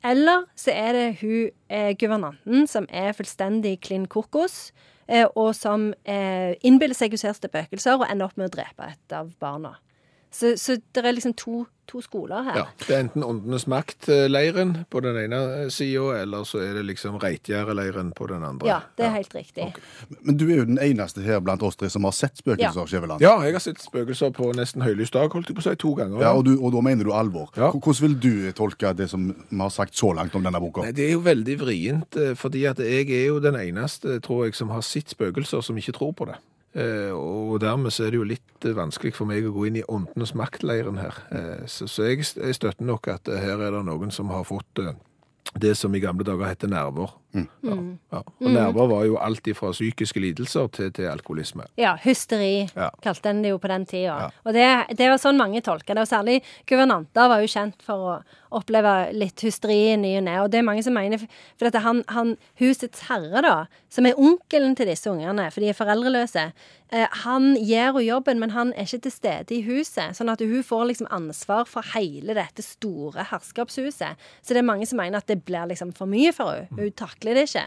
Eller 0.06 0.46
så 0.58 0.72
er 0.72 0.96
det 0.96 1.06
hun 1.20 1.50
eh, 1.68 1.92
guvernanten 1.98 2.66
som 2.70 2.88
er 2.88 3.16
fullstendig 3.16 3.76
klin 3.84 4.06
kokos, 4.10 4.70
eh, 5.08 5.26
og 5.34 5.52
som 5.58 5.90
eh, 6.08 6.56
innbiller 6.66 6.96
seg 6.96 7.14
hun 7.14 7.22
ser 7.22 7.36
spøkelser, 7.36 8.00
og 8.00 8.08
ender 8.08 8.30
opp 8.30 8.40
med 8.40 8.48
å 8.48 8.56
drepe 8.56 8.90
et 8.92 9.16
av 9.16 9.32
barna. 9.42 9.76
Så, 10.32 10.56
så 10.60 10.78
det 10.80 11.04
er 11.04 11.16
liksom 11.16 11.36
to, 11.38 11.64
to 11.88 12.00
skoler 12.04 12.42
her. 12.46 12.56
Ja, 12.56 12.64
Det 12.86 12.90
er 12.96 13.00
enten 13.04 13.22
Åndenes 13.26 13.66
makt-leiren 13.70 14.84
på 14.90 15.00
den 15.04 15.16
ene 15.20 15.70
sida, 15.70 16.20
eller 16.22 16.44
så 16.48 16.60
er 16.62 16.74
det 16.78 16.84
liksom 16.88 17.18
Reitgjerdet-leiren 17.22 18.12
på 18.16 18.28
den 18.30 18.44
andre. 18.44 18.68
Ja, 18.68 18.78
det 18.98 19.06
er 19.06 19.14
helt 19.16 19.34
riktig. 19.34 19.68
Men 20.22 20.36
du 20.40 20.46
er 20.50 20.56
jo 20.62 20.64
den 20.68 20.78
eneste 20.82 21.22
her 21.24 21.40
blant 21.40 21.62
oss 21.66 21.76
tre 21.76 21.90
som 21.92 22.04
har 22.08 22.12
sett 22.16 22.36
spøkelser, 22.40 22.82
Ja. 22.82 22.86
Skjæveland. 22.86 23.20
Ja, 23.24 23.34
jeg 23.46 23.52
har 23.56 23.60
sett 23.64 23.80
spøkelser 23.82 24.30
på 24.36 24.52
nesten 24.56 24.82
høylys 24.82 25.10
dag, 25.14 25.30
holdt 25.32 25.48
jeg 25.48 25.56
på 25.56 25.64
å 25.64 25.68
si, 25.70 25.76
to 25.76 25.94
ganger. 25.98 26.20
Ja, 26.22 26.32
og, 26.36 26.44
du, 26.46 26.54
og 26.60 26.72
da 26.72 26.80
mener 26.84 27.04
du 27.04 27.12
alvor. 27.12 27.50
Ja. 27.56 27.70
Hvordan 27.72 28.02
vil 28.06 28.18
du 28.20 28.52
tolke 28.52 28.94
det 28.96 29.08
som 29.10 29.28
vi 29.50 29.58
har 29.60 29.70
sagt 29.70 29.94
så 29.96 30.12
langt 30.14 30.34
om 30.34 30.42
denne 30.46 30.60
boka? 30.60 30.82
Nei, 30.86 30.92
Det 30.92 31.08
er 31.08 31.12
jo 31.16 31.20
veldig 31.26 31.58
vrient, 31.60 32.16
eh, 32.16 32.34
fordi 32.34 32.66
at 32.70 32.78
jeg 32.78 33.08
er 33.10 33.26
jo 33.30 33.40
den 33.40 33.54
eneste, 33.56 34.20
tror 34.20 34.46
jeg, 34.46 34.54
som 34.54 34.68
har 34.74 34.82
sett 34.82 35.08
spøkelser 35.14 35.62
som 35.62 35.76
ikke 35.76 35.92
tror 35.96 36.12
på 36.16 36.26
det. 36.26 36.36
Eh, 36.76 37.12
og 37.16 37.56
dermed 37.62 37.94
så 37.94 38.04
er 38.04 38.12
det 38.12 38.18
jo 38.20 38.28
litt 38.28 38.66
eh, 38.68 38.76
vanskelig 38.76 39.14
for 39.16 39.28
meg 39.28 39.46
å 39.48 39.54
gå 39.54 39.68
inn 39.68 39.78
i 39.80 39.86
åndenes 39.88 40.34
maktleiren 40.36 41.00
her. 41.00 41.22
Eh, 41.32 41.62
så, 41.70 41.88
jeg, 42.04 42.26
jeg 42.36 42.58
støtter 42.58 42.84
nok 42.84 43.08
at 43.14 43.30
her 43.32 43.62
er 43.64 43.72
det 43.72 43.84
noen 43.86 44.12
som 44.12 44.28
har 44.34 44.44
fått 44.44 44.82
det 45.56 45.72
som 45.78 45.94
i 45.96 46.02
gamle 46.02 46.26
dager 46.26 46.50
heter 46.50 46.68
nerver. 46.68 47.14
Ja, 47.66 47.76
ja. 48.12 48.22
Og 48.40 48.48
nerver 48.50 48.88
var 48.90 49.04
jo 49.08 49.18
alt 49.22 49.48
fra 49.56 49.70
psykiske 49.74 50.20
lidelser 50.22 50.68
til, 50.72 50.90
til 50.96 51.08
alkoholisme. 51.10 51.66
Ja, 51.78 51.96
hysteri 52.02 52.68
Ja. 52.76 52.90
kalte 53.04 53.30
en 53.30 53.42
det 53.42 53.50
jo 53.52 53.58
på 53.62 53.68
den 53.68 53.84
tida. 53.86 54.30
Og 54.44 54.54
det, 54.56 54.66
det 54.96 55.10
var 55.12 55.20
sånn 55.22 55.36
mange 55.38 55.60
tolka 55.62 55.94
det. 55.94 56.02
Og 56.06 56.08
særlig 56.10 56.40
guvernanter 56.66 57.28
var 57.28 57.40
jo 57.44 57.50
kjent 57.52 57.82
for 57.84 57.96
å 57.96 58.16
oppleve 58.56 59.12
litt 59.12 59.42
hysteri 59.44 59.92
i 59.92 59.96
ny 60.00 60.14
og 60.20 60.24
ne. 60.24 60.36
Og 60.42 60.50
det 60.50 60.60
er 60.60 60.66
mange 60.66 60.82
som 60.86 60.94
mener 60.96 61.20
For 61.58 61.68
at 61.68 61.74
han, 61.82 62.02
han 62.08 62.36
husets 62.60 63.04
herre, 63.08 63.42
da, 63.44 63.66
som 63.92 64.06
er 64.06 64.18
onkelen 64.18 64.76
til 64.78 64.88
disse 64.88 65.10
ungene, 65.10 65.50
for 65.52 65.60
de 65.60 65.68
er 65.70 65.76
foreldreløse, 65.76 66.44
eh, 66.92 67.06
han 67.24 67.56
gjør 67.56 67.98
jo 68.00 68.04
jobben, 68.06 68.38
men 68.40 68.50
han 68.54 68.72
er 68.76 68.86
ikke 68.86 69.02
til 69.06 69.12
stede 69.12 69.54
i 69.56 69.62
huset. 69.66 70.16
Sånn 70.16 70.30
at 70.32 70.40
hun 70.40 70.62
får 70.64 70.84
liksom 70.92 71.08
ansvar 71.10 71.66
for 71.68 71.82
hele 71.94 72.36
dette 72.38 72.62
store 72.64 73.26
herskapshuset. 73.32 74.16
Så 74.42 74.54
det 74.54 74.62
er 74.62 74.68
mange 74.68 74.86
som 74.88 75.00
mener 75.00 75.18
at 75.18 75.26
det 75.26 75.42
blir 75.44 75.66
liksom 75.68 75.92
for 75.96 76.06
mye 76.06 76.32
for 76.36 76.54
henne. 76.54 76.68
Hun 76.76 76.92
takler 76.96 77.25
det 77.34 77.48
ikke. 77.48 77.64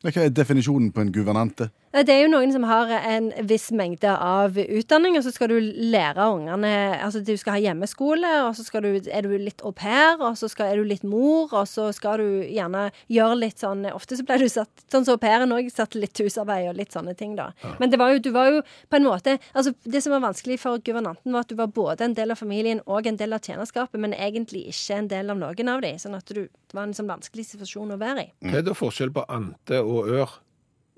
Hva 0.00 0.12
er 0.22 0.30
definisjonen 0.32 0.92
på 0.96 1.02
en 1.04 1.12
guvernante? 1.12 1.70
Nei, 1.90 2.04
Det 2.06 2.14
er 2.14 2.20
jo 2.22 2.30
noen 2.30 2.52
som 2.54 2.62
har 2.68 2.90
en 2.94 3.32
viss 3.50 3.70
mengde 3.74 4.10
av 4.14 4.54
utdanning, 4.54 5.16
og 5.18 5.24
så 5.26 5.32
skal 5.34 5.50
du 5.50 5.56
lære 5.90 6.22
ungene 6.36 6.70
Altså 7.02 7.18
du 7.26 7.32
skal 7.40 7.56
ha 7.56 7.62
hjemmeskole, 7.64 8.30
og 8.46 8.54
så 8.54 8.82
du, 8.84 8.90
er 9.10 9.26
du 9.26 9.32
litt 9.34 9.64
au 9.66 9.72
pair, 9.74 10.20
og 10.20 10.36
så 10.38 10.46
skal, 10.50 10.70
er 10.70 10.78
du 10.78 10.86
litt 10.86 11.02
mor, 11.02 11.50
og 11.50 11.66
så 11.66 11.88
skal 11.96 12.22
du 12.22 12.44
gjerne 12.46 12.84
gjøre 13.10 13.40
litt 13.40 13.62
sånn 13.62 13.88
Ofte 13.90 14.20
så 14.20 14.26
ble 14.26 14.38
du 14.38 14.46
satt 14.52 14.84
sånn 14.92 15.06
som 15.06 15.18
au 15.18 15.22
pairen 15.22 15.50
òg, 15.56 15.70
satt 15.74 15.96
litt 15.98 16.14
husarbeid 16.22 16.68
og 16.70 16.78
litt 16.78 16.94
sånne 16.94 17.16
ting, 17.18 17.34
da. 17.38 17.48
Men 17.82 17.90
det 17.90 17.98
var 17.98 18.14
jo, 18.14 18.20
du 18.22 18.30
var 18.36 18.52
jo 18.52 18.60
på 18.62 19.00
en 19.00 19.08
måte 19.08 19.38
Altså 19.50 19.72
det 19.82 20.02
som 20.04 20.14
var 20.14 20.22
vanskelig 20.28 20.60
for 20.62 20.78
guvernanten, 20.78 21.32
var 21.34 21.42
at 21.42 21.50
du 21.50 21.56
var 21.58 21.72
både 21.74 22.06
en 22.06 22.14
del 22.14 22.30
av 22.30 22.38
familien 22.38 22.84
og 22.86 23.08
en 23.10 23.18
del 23.18 23.34
av 23.34 23.42
tjenerskapet, 23.42 23.98
men 23.98 24.14
egentlig 24.14 24.68
ikke 24.70 25.00
en 25.00 25.10
del 25.10 25.34
av 25.34 25.40
noen 25.40 25.72
av 25.74 25.82
dem. 25.82 25.98
Sånn 25.98 26.14
at 26.14 26.30
du, 26.30 26.44
det 26.46 26.76
var 26.76 26.86
en 26.86 26.94
sånn 26.94 27.10
vanskelig 27.10 27.48
situasjon 27.50 27.96
å 27.96 27.98
være 28.00 28.28
i. 28.28 28.30
Hva 28.46 28.60
er 28.62 28.68
da 28.68 28.76
forskjell 28.78 29.10
på 29.16 29.26
ante 29.26 29.82
og 29.82 30.14
ør? 30.20 30.38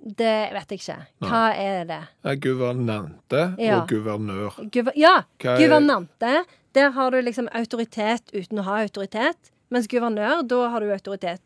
Det 0.03 0.51
vet 0.53 0.73
jeg 0.75 0.81
ikke. 0.81 0.97
Hva 1.23 1.43
er 1.55 1.85
det? 1.87 2.01
Ja, 2.27 2.35
guvernante 2.35 3.43
Ja. 3.63 3.77
og 3.83 3.89
guvernør. 3.89 4.57
Guver 4.75 4.93
ja, 4.99 5.23
Hva 5.39 5.55
er- 5.55 5.63
guvernante. 5.63 6.45
Der 6.75 6.91
har 6.91 7.11
du 7.11 7.21
liksom 7.23 7.49
autoritet 7.55 8.33
uten 8.35 8.59
å 8.59 8.65
ha 8.65 8.81
autoritet. 8.83 9.53
Mens 9.71 9.87
guvernør, 9.87 10.43
da 10.49 10.69
har 10.69 10.81
du 10.81 10.91
autoritet 10.91 11.41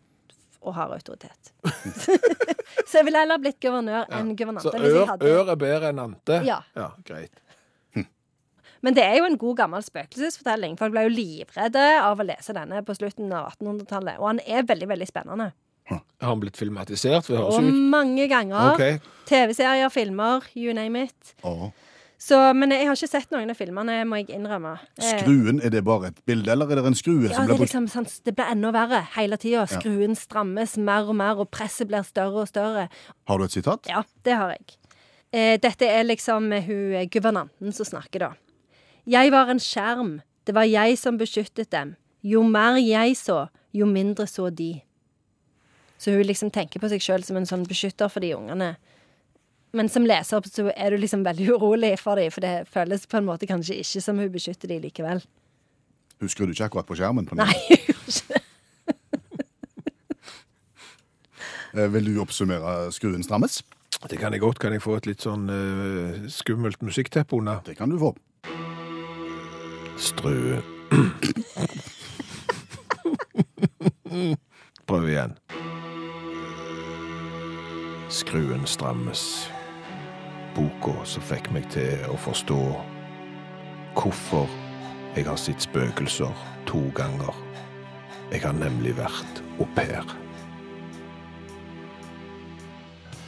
og 0.62 0.75
har 0.75 0.88
autoritet. 0.95 1.53
så 2.87 2.99
jeg 2.99 3.05
ville 3.05 3.19
heller 3.19 3.38
blitt 3.38 3.61
guvernør 3.61 4.07
enn 4.11 4.33
guvernante. 4.38 4.73
Så 4.73 4.79
ør, 4.81 5.07
hadde- 5.12 5.27
ør 5.35 5.51
er 5.53 5.57
bedre 5.61 5.90
enn 5.92 5.99
ante? 5.99 6.40
Ja. 6.47 6.62
ja 6.75 6.90
greit. 7.05 7.42
Men 8.85 8.95
det 8.95 9.03
er 9.03 9.16
jo 9.19 9.25
en 9.27 9.38
god 9.40 9.57
gammel 9.57 9.83
spøkelsesfortelling. 9.83 10.77
Folk 10.79 10.92
ble 10.95 11.07
jo 11.09 11.12
livredde 11.14 11.85
av 12.05 12.21
å 12.21 12.27
lese 12.27 12.53
denne 12.55 12.83
på 12.87 12.95
slutten 12.95 13.33
av 13.35 13.49
1800-tallet. 13.57 14.19
Og 14.21 14.27
han 14.29 14.40
er 14.47 14.62
veldig, 14.69 14.87
veldig 14.92 15.09
spennende. 15.09 15.49
Har 15.90 16.31
han 16.33 16.40
blitt 16.40 16.57
filmatisert? 16.57 17.29
Høres 17.31 17.59
Og 17.59 17.66
ut 17.66 17.75
mange 17.92 18.25
ganger. 18.31 18.72
Ok. 18.75 19.11
TV-serier, 19.29 19.88
filmer, 19.92 20.46
you 20.57 20.72
name 20.75 21.05
it. 21.07 21.35
Å. 21.46 21.70
Så, 22.18 22.38
men 22.57 22.72
jeg 22.72 22.87
har 22.88 22.96
ikke 22.96 23.11
sett 23.11 23.31
noen 23.35 23.51
av 23.53 23.59
filmene, 23.59 23.99
må 24.09 24.16
jeg 24.22 24.31
innrømme. 24.38 24.70
Eh, 24.96 25.18
Skruen, 25.20 25.59
er 25.61 25.75
det 25.75 25.83
bare 25.85 26.09
et 26.14 26.22
bilde, 26.27 26.49
eller 26.55 26.70
er 26.72 26.81
det 26.81 26.87
en 26.88 26.96
skrue 26.96 27.29
Ja, 27.29 27.35
som 27.37 27.44
det, 27.44 27.51
blir 27.51 27.55
er 27.55 27.61
brukt? 27.61 27.66
liksom, 27.66 27.88
sånn, 27.92 28.09
det 28.25 28.33
blir 28.38 28.49
enda 28.55 28.70
verre 28.72 29.03
hele 29.18 29.37
tida. 29.42 29.66
Skruen 29.68 30.16
strammes 30.16 30.79
mer 30.81 31.11
og 31.12 31.18
mer, 31.20 31.37
og 31.44 31.51
presset 31.53 31.90
blir 31.90 32.07
større 32.09 32.46
og 32.46 32.49
større. 32.49 32.87
Har 33.29 33.38
du 33.38 33.44
et 33.44 33.53
sitat? 33.59 33.85
Ja, 33.92 34.01
det 34.25 34.38
har 34.40 34.55
jeg. 34.57 34.79
Eh, 35.37 35.59
dette 35.61 35.85
er 35.92 36.09
liksom 36.09 36.49
eh, 36.57 36.64
hun 36.64 36.96
eh, 37.03 37.07
guvernanten 37.12 37.77
som 37.77 37.85
snakker, 37.92 38.25
da. 38.25 38.33
Jeg 39.07 39.31
var 39.37 39.53
en 39.53 39.61
skjerm. 39.61 40.16
Det 40.49 40.55
var 40.57 40.64
jeg 40.64 40.96
som 40.99 41.18
beskyttet 41.20 41.68
dem. 41.70 41.94
Jo 42.25 42.40
mer 42.49 42.81
jeg 42.81 43.12
så, 43.20 43.44
jo 43.77 43.85
mindre 43.87 44.25
så 44.27 44.49
de. 44.49 44.81
Så 45.99 46.13
hun 46.13 46.27
liksom 46.29 46.51
tenker 46.53 46.83
på 46.83 46.91
seg 46.93 47.03
sjøl 47.03 47.25
som 47.25 47.39
en 47.39 47.49
sånn 47.49 47.65
beskytter 47.69 48.11
for 48.13 48.25
de 48.25 48.35
ungene. 48.37 48.75
Men 49.77 49.89
som 49.93 50.07
leser 50.07 50.45
så 50.49 50.69
er 50.73 50.95
du 50.95 51.01
liksom 51.01 51.25
veldig 51.27 51.51
urolig 51.57 51.95
for 52.01 52.21
dem, 52.21 52.33
for 52.33 52.45
det 52.45 52.69
føles 52.73 53.07
på 53.09 53.21
en 53.21 53.29
måte 53.29 53.49
kanskje 53.49 53.81
ikke 53.83 54.05
som 54.05 54.21
hun 54.21 54.33
beskytter 54.33 54.71
dem 54.73 54.85
likevel. 54.85 55.23
Hun 56.21 56.33
skrudde 56.33 56.57
ikke 56.57 56.71
akkurat 56.71 56.89
på 56.89 56.97
skjermen. 56.97 57.27
på 57.29 57.37
den. 57.37 57.45
Nei, 57.45 57.81
hun 57.89 58.05
ikke. 58.09 58.43
Eh, 61.77 61.91
Vil 61.93 62.07
du 62.09 62.23
oppsummere 62.23 62.87
skruen 62.95 63.21
strammes? 63.21 63.59
Det 64.09 64.17
kan 64.17 64.33
jeg 64.33 64.41
godt. 64.41 64.59
Kan 64.63 64.73
jeg 64.73 64.81
få 64.81 64.95
et 64.97 65.05
litt 65.05 65.21
sånn 65.21 65.45
uh, 65.51 66.25
skummelt 66.33 66.81
musikkteppe 66.81 67.37
under? 67.37 67.61
Det 67.67 67.77
kan 67.77 67.93
du 67.93 67.99
få. 68.01 68.15
Strø. 70.01 70.63
Prøv 74.89 75.09
igjen. 75.11 75.37
Skruen 78.17 78.63
strammes. 78.65 79.51
Boka 80.57 80.95
som 81.05 81.25
fikk 81.29 81.51
meg 81.53 81.67
til 81.69 82.01
å 82.09 82.15
forstå 82.17 82.61
hvorfor 83.99 84.47
jeg 85.13 85.27
har 85.27 85.37
sett 85.37 85.67
spøkelser 85.67 86.33
to 86.69 86.81
ganger. 86.97 87.37
Jeg 88.31 88.41
har 88.47 88.57
nemlig 88.57 88.95
vært 88.97 89.43
au 89.61 89.69
pair. 89.77 90.09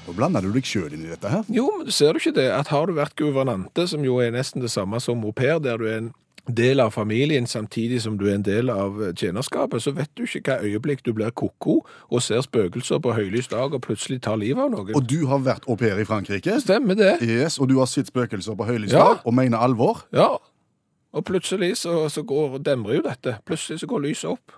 Nå 0.06 0.16
blander 0.16 0.40
du 0.40 0.54
deg 0.56 0.64
sjøl 0.64 0.96
inn 0.96 1.04
i 1.04 1.12
dette 1.12 1.34
her. 1.34 1.44
Jo, 1.52 1.66
men 1.82 1.92
ser 1.92 2.16
du 2.16 2.22
ikke 2.22 2.38
det? 2.40 2.48
At 2.56 2.72
har 2.72 2.88
du 2.88 2.96
vært 2.96 3.18
guvernante, 3.20 3.84
som 3.92 4.08
jo 4.08 4.22
er 4.24 4.32
nesten 4.32 4.64
det 4.64 4.72
samme 4.72 5.02
som 5.04 5.20
au 5.20 5.36
pair, 5.36 5.60
der 5.60 5.76
du 5.76 5.84
er 5.84 5.98
en 5.98 6.12
del 6.54 6.80
av 6.80 6.90
familien 6.94 7.46
samtidig 7.46 8.00
som 8.02 8.16
du 8.18 8.26
er 8.28 8.34
en 8.38 8.42
del 8.46 8.70
av 8.70 8.98
tjenerskapet, 9.14 9.82
så 9.82 9.92
vet 9.96 10.10
du 10.16 10.22
ikke 10.24 10.40
hva 10.58 10.62
øyeblikk 10.64 11.02
du 11.04 11.12
blir 11.12 11.30
koko 11.30 11.80
og 12.10 12.22
ser 12.22 12.40
spøkelser 12.44 12.98
på 13.04 13.12
høylys 13.16 13.48
dag 13.52 13.74
og 13.74 13.82
plutselig 13.84 14.20
tar 14.22 14.36
livet 14.40 14.62
av 14.64 14.70
noen. 14.70 14.94
Og 14.96 15.06
du 15.08 15.26
har 15.26 15.38
vært 15.44 15.68
au 15.68 15.76
pair 15.76 15.98
i 16.00 16.04
Frankrike. 16.08 16.60
Stemmer 16.60 16.94
det? 16.98 17.18
Yes, 17.22 17.58
Og 17.60 17.68
du 17.68 17.78
har 17.78 17.86
sett 17.86 18.06
spøkelser 18.08 18.56
på 18.56 18.64
høylys 18.68 18.92
Ja. 18.92 18.98
dag 18.98 19.26
og 19.26 19.34
mener 19.34 19.58
alvor. 19.58 20.04
Ja. 20.12 20.36
Og 21.12 21.24
plutselig 21.24 21.76
så, 21.76 22.08
så 22.08 22.22
går, 22.22 22.58
demrer 22.58 22.94
jo 22.98 23.02
dette. 23.02 23.38
Plutselig 23.46 23.80
så 23.80 23.86
går 23.86 24.00
lyset 24.08 24.30
opp. 24.30 24.52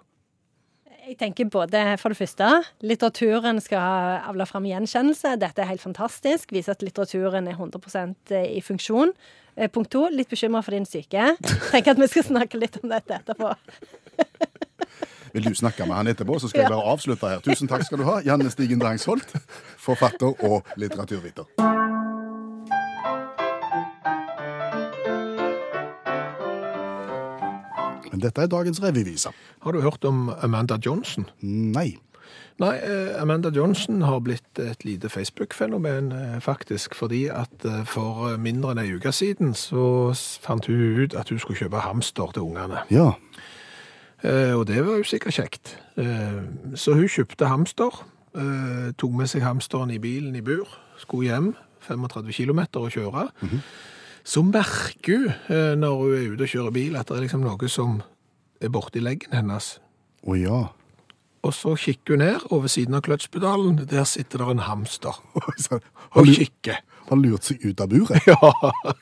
Jeg 1.11 1.17
tenker 1.19 1.49
både, 1.51 1.81
for 1.99 2.13
det 2.13 2.21
første, 2.21 2.49
litteraturen 2.87 3.59
skal 3.59 4.21
avle 4.31 4.45
fram 4.47 4.69
gjenkjennelse. 4.69 5.33
Dette 5.43 5.65
er 5.65 5.67
helt 5.73 5.83
fantastisk. 5.83 6.53
Viser 6.55 6.77
at 6.77 6.85
litteraturen 6.87 7.49
er 7.51 7.57
100% 7.59 8.31
i 8.39 8.61
funksjon. 8.63 9.11
Eh, 9.57 9.67
Punkt 9.75 9.91
to, 9.91 10.05
litt 10.15 10.31
bekymra 10.31 10.63
for 10.63 10.77
din 10.77 10.87
syke. 10.87 11.33
Tenker 11.73 11.97
at 11.97 11.99
vi 11.99 12.09
skal 12.13 12.29
snakke 12.29 12.61
litt 12.63 12.79
om 12.79 12.95
dette 12.95 13.19
etterpå. 13.19 13.51
Vil 15.35 15.51
du 15.51 15.55
snakke 15.59 15.83
med 15.87 15.99
han 15.99 16.13
etterpå, 16.15 16.39
så 16.43 16.51
skal 16.51 16.63
jeg 16.63 16.73
bare 16.77 16.95
avslutte 16.95 17.33
her. 17.35 17.43
Tusen 17.43 17.71
takk 17.71 17.83
skal 17.87 18.03
du 18.03 18.07
ha, 18.07 18.21
Janne 18.27 18.47
Stigen 18.55 18.79
Drangsholt, 18.83 19.35
forfatter 19.83 20.39
og 20.47 20.71
litteraturviter. 20.79 21.51
Men 28.11 28.23
dette 28.23 28.43
er 28.43 28.51
dagens 28.51 28.83
revyvise. 28.83 29.33
Har 29.63 29.73
du 29.73 29.81
hørt 29.85 30.05
om 30.05 30.29
Amanda 30.43 30.79
Johnson? 30.85 31.29
Nei. 31.41 31.99
Nei, 32.61 32.77
eh, 32.77 33.23
Amanda 33.23 33.51
Johnson 33.51 34.03
har 34.03 34.21
blitt 34.21 34.59
et 34.59 34.85
lite 34.85 35.09
Facebook-fenomen, 35.09 36.13
eh, 36.13 36.41
faktisk. 36.41 36.95
Fordi 36.95 37.25
at 37.27 37.65
eh, 37.65 37.85
for 37.85 38.37
mindre 38.37 38.75
enn 38.75 38.83
ei 38.83 38.93
uke 38.93 39.13
siden 39.13 39.55
så 39.57 40.13
fant 40.45 40.67
hun 40.69 41.01
ut 41.01 41.17
at 41.17 41.33
hun 41.33 41.41
skulle 41.41 41.57
kjøpe 41.57 41.81
hamster 41.81 42.35
til 42.35 42.43
ungene. 42.43 42.85
Ja. 42.91 43.13
Og 44.21 44.67
det 44.69 44.83
var 44.85 44.99
jo 45.01 45.05
sikkert 45.09 45.33
kjekt. 45.33 45.71
Så 46.77 46.93
hun 46.93 47.09
kjøpte 47.09 47.49
hamster, 47.49 48.03
tok 49.01 49.15
med 49.17 49.31
seg 49.33 49.41
hamsteren 49.41 49.91
i 49.91 49.97
bilen 49.99 50.37
i 50.37 50.43
bur, 50.45 50.69
skulle 51.01 51.31
hjem 51.31 51.55
35 51.89 52.29
km 52.37 52.61
å 52.77 52.91
kjøre. 52.93 53.23
Så 54.25 54.43
merker 54.47 55.17
hun 55.17 55.31
eh, 55.49 55.73
når 55.79 55.97
hun 56.01 56.17
er 56.17 56.35
ute 56.35 56.47
og 56.47 56.53
kjører 56.55 56.77
bil 56.77 56.99
at 57.01 57.09
det 57.09 57.17
er 57.17 57.25
liksom 57.27 57.45
noe 57.45 57.71
som 57.73 58.01
er 58.61 58.73
borti 58.73 59.03
leggen 59.03 59.35
hennes. 59.35 59.79
Å 60.27 60.37
ja. 60.37 60.61
Og 61.41 61.55
så 61.57 61.73
kikker 61.81 62.17
hun 62.19 62.25
ned, 62.25 62.43
og 62.53 62.67
ved 62.67 62.75
siden 62.75 62.97
av 62.99 63.05
kløtspedalen, 63.07 63.79
der 63.89 64.05
sitter 64.05 64.43
det 64.43 64.51
en 64.53 64.67
hamster 64.67 65.17
og 66.19 66.29
kikker. 66.29 66.83
har 67.09 67.17
lurt 67.17 67.49
seg 67.49 67.65
ut 67.65 67.81
av 67.81 67.89
buret? 67.93 68.27
Ja. 68.29 68.97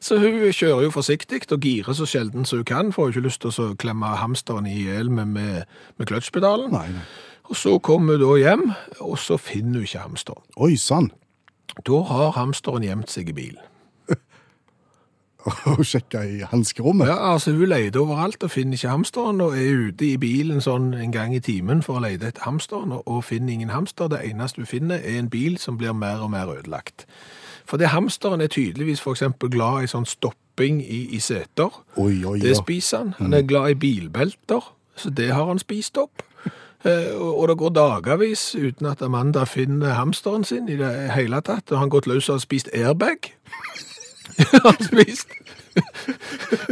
Så 0.00 0.20
hun 0.22 0.38
kjører 0.54 0.84
jo 0.86 0.90
forsiktig 0.94 1.40
og 1.50 1.64
girer 1.66 1.96
så 1.98 2.06
sjelden 2.06 2.46
som 2.46 2.60
hun 2.60 2.68
kan, 2.68 2.92
for 2.94 3.02
hun 3.04 3.10
har 3.10 3.16
ikke 3.16 3.26
lyst 3.26 3.42
til 3.42 3.50
å 3.50 3.74
klemme 3.74 4.12
hamsteren 4.20 4.68
i 4.70 4.76
hjel 4.84 5.10
med, 5.10 5.32
med, 5.34 5.66
med 5.98 6.08
kløtspedalen. 6.08 6.70
Nei, 6.72 6.86
nei. 6.94 7.02
Og 7.50 7.56
så 7.58 7.74
kommer 7.82 8.14
hun 8.14 8.22
da 8.22 8.36
hjem, 8.38 8.64
og 9.02 9.18
så 9.18 9.36
finner 9.40 9.80
hun 9.80 9.88
ikke 9.88 10.04
hamsteren. 10.04 10.44
Oi 10.56 10.76
sann. 10.78 11.10
Da 11.84 12.00
har 12.06 12.36
hamsteren 12.38 12.86
gjemt 12.86 13.10
seg 13.12 13.32
i 13.32 13.36
bilen. 13.36 13.64
Og 15.78 15.84
sjekka 15.86 16.22
i 16.22 16.40
hanskerommet. 16.50 17.06
Ja, 17.06 17.32
altså 17.32 17.52
Hun 17.52 17.68
leter 17.68 18.00
overalt 18.00 18.42
og 18.42 18.50
finner 18.50 18.72
ikke 18.72 18.88
hamsteren, 18.88 19.40
og 19.40 19.58
er 19.58 19.88
ute 19.88 20.06
i 20.06 20.16
bilen 20.16 20.60
sånn 20.60 20.92
en 20.94 21.12
gang 21.12 21.34
i 21.36 21.40
timen 21.40 21.82
for 21.82 21.98
å 21.98 22.04
lete 22.04 22.28
etter 22.28 22.44
hamsteren, 22.46 22.92
og, 22.98 23.24
finner 23.24 23.52
ingen 23.52 23.72
hamster. 23.72 24.08
Det 24.08 24.20
eneste 24.24 24.62
hun 24.62 24.70
finner, 24.70 24.96
er 24.98 25.18
en 25.18 25.30
bil 25.30 25.58
som 25.58 25.78
blir 25.78 25.92
mer 25.92 26.24
og 26.24 26.30
mer 26.34 26.50
ødelagt. 26.52 27.06
For 27.68 27.76
det 27.76 27.92
hamsteren 27.92 28.40
er 28.40 28.48
tydeligvis 28.48 29.00
for 29.00 29.16
eksempel 29.16 29.50
glad 29.52 29.84
i 29.84 29.90
sånn 29.90 30.08
stopping 30.08 30.80
i, 30.82 31.04
i 31.16 31.20
seter. 31.20 31.82
Oi, 31.96 32.24
oi, 32.24 32.38
Det 32.40 32.56
spiser 32.56 32.98
han. 32.98 33.14
Han 33.18 33.34
er 33.34 33.44
glad 33.46 33.70
i 33.70 33.74
bilbelter, 33.78 34.72
så 34.96 35.10
det 35.10 35.32
har 35.32 35.46
han 35.46 35.58
spist 35.58 35.98
opp. 35.98 36.24
Eh, 36.86 37.10
og 37.18 37.48
det 37.50 37.56
går 37.58 37.72
dagevis 37.74 38.54
uten 38.54 38.86
at 38.86 39.00
Amanda 39.02 39.42
finner 39.50 39.96
hamsteren 39.98 40.44
sin 40.46 40.68
i 40.70 40.76
det 40.78 41.10
hele 41.10 41.40
tatt. 41.42 41.72
Og 41.72 41.74
han 41.74 41.88
har 41.88 41.90
gått 41.90 42.06
løs 42.06 42.28
og 42.30 42.38
spist 42.38 42.70
airbag. 42.70 43.32
har 44.64 44.82
spist. 44.84 45.30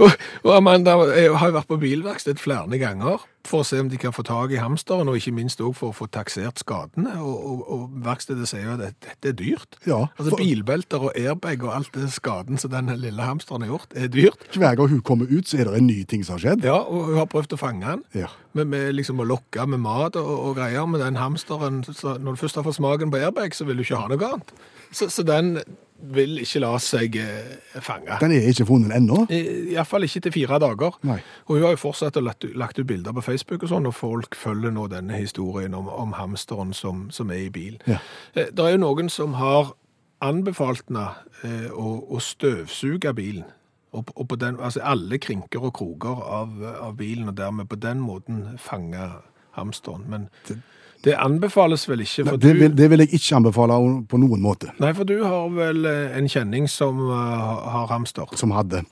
og, 0.03 0.11
og 0.43 0.53
Amanda 0.57 0.97
jeg 1.15 1.31
har 1.39 1.53
vært 1.55 1.69
på 1.71 1.79
bilverksted 1.79 2.41
flere 2.43 2.79
ganger 2.81 3.23
for 3.47 3.63
å 3.63 3.67
se 3.69 3.79
om 3.79 3.87
de 3.87 3.95
kan 4.03 4.11
få 4.11 4.25
tak 4.27 4.51
i 4.51 4.59
hamsteren, 4.59 5.07
og 5.07 5.21
ikke 5.21 5.31
minst 5.37 5.61
også 5.63 5.79
for 5.79 5.93
å 5.93 5.95
få 5.95 6.09
taksert 6.11 6.59
skadene. 6.59 7.13
Og, 7.23 7.37
og, 7.47 7.61
og 7.77 7.93
verkstedet 8.03 8.49
sier 8.51 8.65
jo 8.65 8.73
at 8.75 8.81
dette, 8.83 9.13
er 9.31 9.37
dyrt. 9.39 9.77
Ja, 9.87 10.01
Altså 10.17 10.33
for- 10.33 10.43
Bilbelter 10.43 11.05
og 11.07 11.13
airbag 11.15 11.63
og 11.63 11.71
alt 11.77 11.93
det 11.95 12.09
skaden 12.11 12.59
som 12.59 12.73
den 12.75 12.91
lille 12.99 13.23
hamsteren 13.23 13.63
har 13.63 13.71
gjort, 13.71 13.95
er 13.95 14.11
dyrt. 14.11 14.49
Hver 14.59 14.75
gang 14.81 14.91
hun 14.91 15.05
kommer 15.07 15.31
ut, 15.31 15.47
så 15.47 15.61
er 15.63 15.71
det 15.71 15.79
en 15.79 15.87
ny 15.87 16.01
ting 16.11 16.27
som 16.27 16.35
har 16.41 16.43
skjedd. 16.43 16.67
Ja, 16.67 16.81
og 16.83 17.13
hun 17.13 17.21
har 17.23 17.31
prøvd 17.31 17.55
å 17.55 17.61
fange 17.63 17.87
den. 17.87 18.03
Ja. 18.19 18.33
Med, 18.59 18.67
med 18.75 18.97
liksom 18.99 19.23
å 19.23 19.29
lokke 19.31 19.69
med 19.71 19.85
mat 19.87 20.19
og, 20.19 20.27
og 20.51 20.59
greier. 20.59 20.83
Men 20.91 21.07
den 21.07 21.23
hamsteren, 21.23 21.85
så 21.87 22.17
når 22.19 22.35
du 22.35 22.43
først 22.43 22.59
har 22.59 22.67
fått 22.67 22.81
smaken 22.81 23.15
på 23.15 23.23
airbag, 23.23 23.55
så 23.55 23.69
vil 23.71 23.79
du 23.79 23.87
ikke 23.87 24.03
ha 24.03 24.11
noe 24.11 24.33
annet. 24.33 24.51
Så, 24.91 25.07
så 25.15 25.23
den 25.27 25.61
vil 26.01 26.39
ikke 26.43 26.61
la 26.61 26.73
seg 26.83 27.17
eh, 27.17 27.81
fange. 27.83 28.19
Den 28.21 28.33
er 28.37 28.49
ikke 28.51 28.67
funnet 28.69 28.93
ennå. 28.97 29.23
Iallfall 29.33 30.05
ikke 30.07 30.21
til 30.27 30.33
fire 30.35 30.59
dager. 30.63 30.99
Nei. 31.09 31.19
Og 31.47 31.57
hun 31.57 31.65
har 31.65 31.75
jo 31.77 31.81
fortsatt 31.87 32.17
å 32.21 32.25
lagt, 32.25 32.45
lagt 32.55 32.79
ut 32.79 32.87
bilder 32.87 33.17
på 33.17 33.25
Facebook 33.25 33.65
og 33.65 33.73
sånn, 33.73 33.89
og 33.89 33.95
folk 33.97 34.37
følger 34.37 34.75
nå 34.77 34.87
denne 34.93 35.17
historien 35.19 35.75
om, 35.75 35.89
om 35.89 36.13
hamsteren 36.19 36.75
som, 36.77 37.07
som 37.11 37.31
er 37.33 37.47
i 37.47 37.51
bil. 37.51 37.79
Ja. 37.89 37.99
Eh, 38.35 38.53
Det 38.53 38.65
er 38.67 38.77
jo 38.77 38.83
noen 38.85 39.09
som 39.13 39.35
har 39.41 39.73
anbefalt 40.25 40.87
henne 40.89 41.09
eh, 41.45 41.71
å, 41.73 41.97
å 42.17 42.21
støvsuge 42.23 43.13
bilen. 43.17 43.45
Og, 43.97 44.11
og 44.17 44.27
på 44.29 44.37
den, 44.37 44.59
altså 44.61 44.83
alle 44.85 45.17
krinker 45.23 45.63
og 45.65 45.73
kroker 45.79 46.19
av, 46.21 46.57
av 46.83 46.97
bilen, 46.99 47.31
og 47.31 47.37
dermed 47.39 47.69
på 47.71 47.79
den 47.81 48.01
måten 48.05 48.59
fange 48.61 49.01
hamsteren. 49.57 50.05
Men 50.13 50.27
det, 50.49 50.59
anbefales 51.15 51.85
vel 51.89 52.01
ikke, 52.03 52.25
for 52.27 52.37
Det 52.43 52.55
vil, 52.59 52.73
det 52.77 52.91
vil 52.91 52.99
jeg 53.05 53.13
ikke 53.15 53.37
anbefale 53.37 53.77
på 54.11 54.19
noen 54.19 54.41
måte, 54.43 54.73
Nei, 54.83 54.93
for 54.97 55.05
du 55.07 55.23
har 55.23 55.49
vel 55.55 55.85
eh, 55.87 56.17
en 56.19 56.27
kjenning 56.29 56.67
som 56.69 56.99
uh, 57.11 57.15
har 57.71 57.87
hamster. 57.93 58.27
som 58.35 58.51
hadde. 58.51 58.83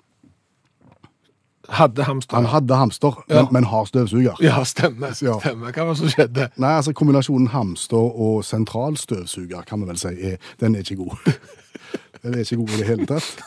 Hadde 1.68 2.05
hamster. 2.05 2.37
Han 2.37 2.44
hadde 2.53 2.77
hamster, 2.77 3.24
Ja. 3.29 3.35
men, 3.42 3.53
men 3.53 3.64
har 3.64 3.85
støvsuger. 3.85 4.37
Ja, 4.44 4.62
stemmer. 4.64 5.16
Ja. 5.22 5.38
stemmer. 5.40 5.72
Hva 5.72 5.87
var 5.88 5.94
det 5.94 5.98
som 6.03 6.09
skjedde? 6.12 6.48
Nei, 6.61 6.74
altså 6.77 6.92
kombinasjonen 6.92 7.48
hamster 7.55 7.96
og 8.20 8.44
sentralstøvsuger, 8.44 9.62
kan 9.64 9.81
vi 9.81 9.88
vel 9.88 9.96
si, 9.98 10.12
er, 10.33 10.37
den 10.61 10.74
er 10.77 10.85
ikke 10.85 10.96
god. 10.96 11.16
Den 12.24 12.35
er 12.35 12.38
ikke 12.40 12.57
god 12.57 12.70
i 12.72 12.77
det 12.81 12.87
hele 12.88 13.07
tatt. 13.07 13.40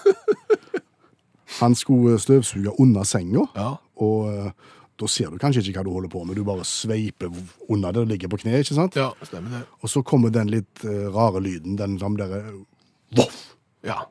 Han 1.62 1.74
skulle 1.76 2.20
støvsuge 2.22 2.80
under 2.80 3.04
senga, 3.10 3.46
Ja. 3.56 3.72
og 3.98 4.28
eh, 4.34 4.52
da 4.98 5.08
ser 5.12 5.30
du 5.30 5.38
kanskje 5.42 5.62
ikke 5.62 5.82
hva 5.82 5.86
du 5.86 5.94
holder 5.94 6.12
på 6.12 6.24
med. 6.26 6.38
Du 6.38 6.46
bare 6.48 6.66
sveiper 6.66 7.30
under 7.70 7.94
det 7.94 8.02
og 8.02 8.10
ligger 8.10 8.32
på 8.34 8.40
kne, 8.42 8.64
ikke 8.64 8.78
sant? 8.78 8.98
Ja, 8.98 9.12
stemmer 9.28 9.60
det. 9.60 9.62
Og 9.86 9.92
så 9.94 10.02
kommer 10.06 10.34
den 10.34 10.50
litt 10.50 10.86
uh, 10.88 11.08
rare 11.14 11.42
lyden, 11.44 11.78
den 11.78 12.00
som 12.02 12.18
der 12.18 12.34
eh, 12.40 12.50
voff! 13.18 13.38
Ja. 13.86 14.06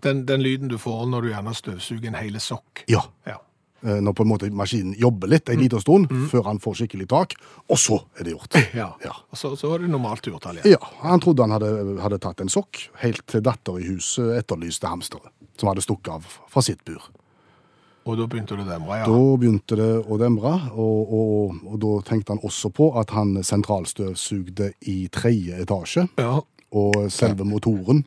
Den, 0.00 0.24
den 0.28 0.40
lyden 0.40 0.72
du 0.72 0.78
får 0.80 1.04
når 1.12 1.26
du 1.26 1.30
gjerne 1.34 1.52
støvsuger 1.56 2.08
en 2.08 2.16
hele 2.16 2.40
sokk. 2.40 2.86
Ja. 2.88 3.04
Ja. 3.28 3.36
Uh, 3.84 3.98
Når 4.00 4.16
på 4.16 4.24
en 4.24 4.32
måte 4.32 4.48
maskinen 4.52 4.96
jobber 4.96 5.28
litt 5.28 5.52
en 5.52 5.60
liten 5.60 5.84
stund, 5.84 6.08
før 6.32 6.48
han 6.48 6.60
får 6.60 6.80
skikkelig 6.82 7.10
tak, 7.12 7.36
og 7.68 7.80
så 7.80 8.00
er 8.16 8.24
det 8.24 8.34
gjort. 8.38 8.56
Ja. 8.76 8.90
Ja. 9.04 9.14
Og 9.28 9.40
så, 9.40 9.52
så 9.60 9.74
var 9.74 9.84
det 9.84 9.92
normalt 9.92 10.24
turtall 10.24 10.60
igjen. 10.60 10.78
Ja, 10.78 10.92
han 11.04 11.20
trodde 11.20 11.44
han 11.44 11.56
hadde, 11.58 12.00
hadde 12.00 12.20
tatt 12.24 12.40
en 12.40 12.52
sokk, 12.52 12.86
helt 13.04 13.26
til 13.28 13.44
datter 13.44 13.80
i 13.80 13.88
huset 13.92 14.38
etterlyste 14.40 14.88
hamsteret, 14.88 15.32
som 15.60 15.72
hadde 15.72 15.84
stukket 15.84 16.16
av 16.16 16.36
fra 16.48 16.64
sitt 16.64 16.80
bur. 16.88 17.12
Og 18.08 18.16
da 18.16 18.24
begynte 18.26 18.56
det 18.56 18.64
å 18.64 18.68
demre, 18.70 18.96
ja. 19.02 19.06
Da 19.06 19.36
begynte 19.40 19.76
det 19.76 19.88
å 20.08 20.16
demre, 20.18 20.52
og, 20.72 21.10
og, 21.12 21.58
og 21.68 21.74
da 21.82 21.90
tenkte 22.08 22.32
han 22.32 22.40
også 22.46 22.70
på 22.72 22.86
at 23.00 23.10
han 23.12 23.34
sentralstøvsugde 23.44 24.72
i 24.88 25.08
tredje 25.12 25.58
etasje, 25.62 26.06
Ja. 26.18 26.40
og 26.72 27.10
selve 27.12 27.44
motoren 27.44 28.04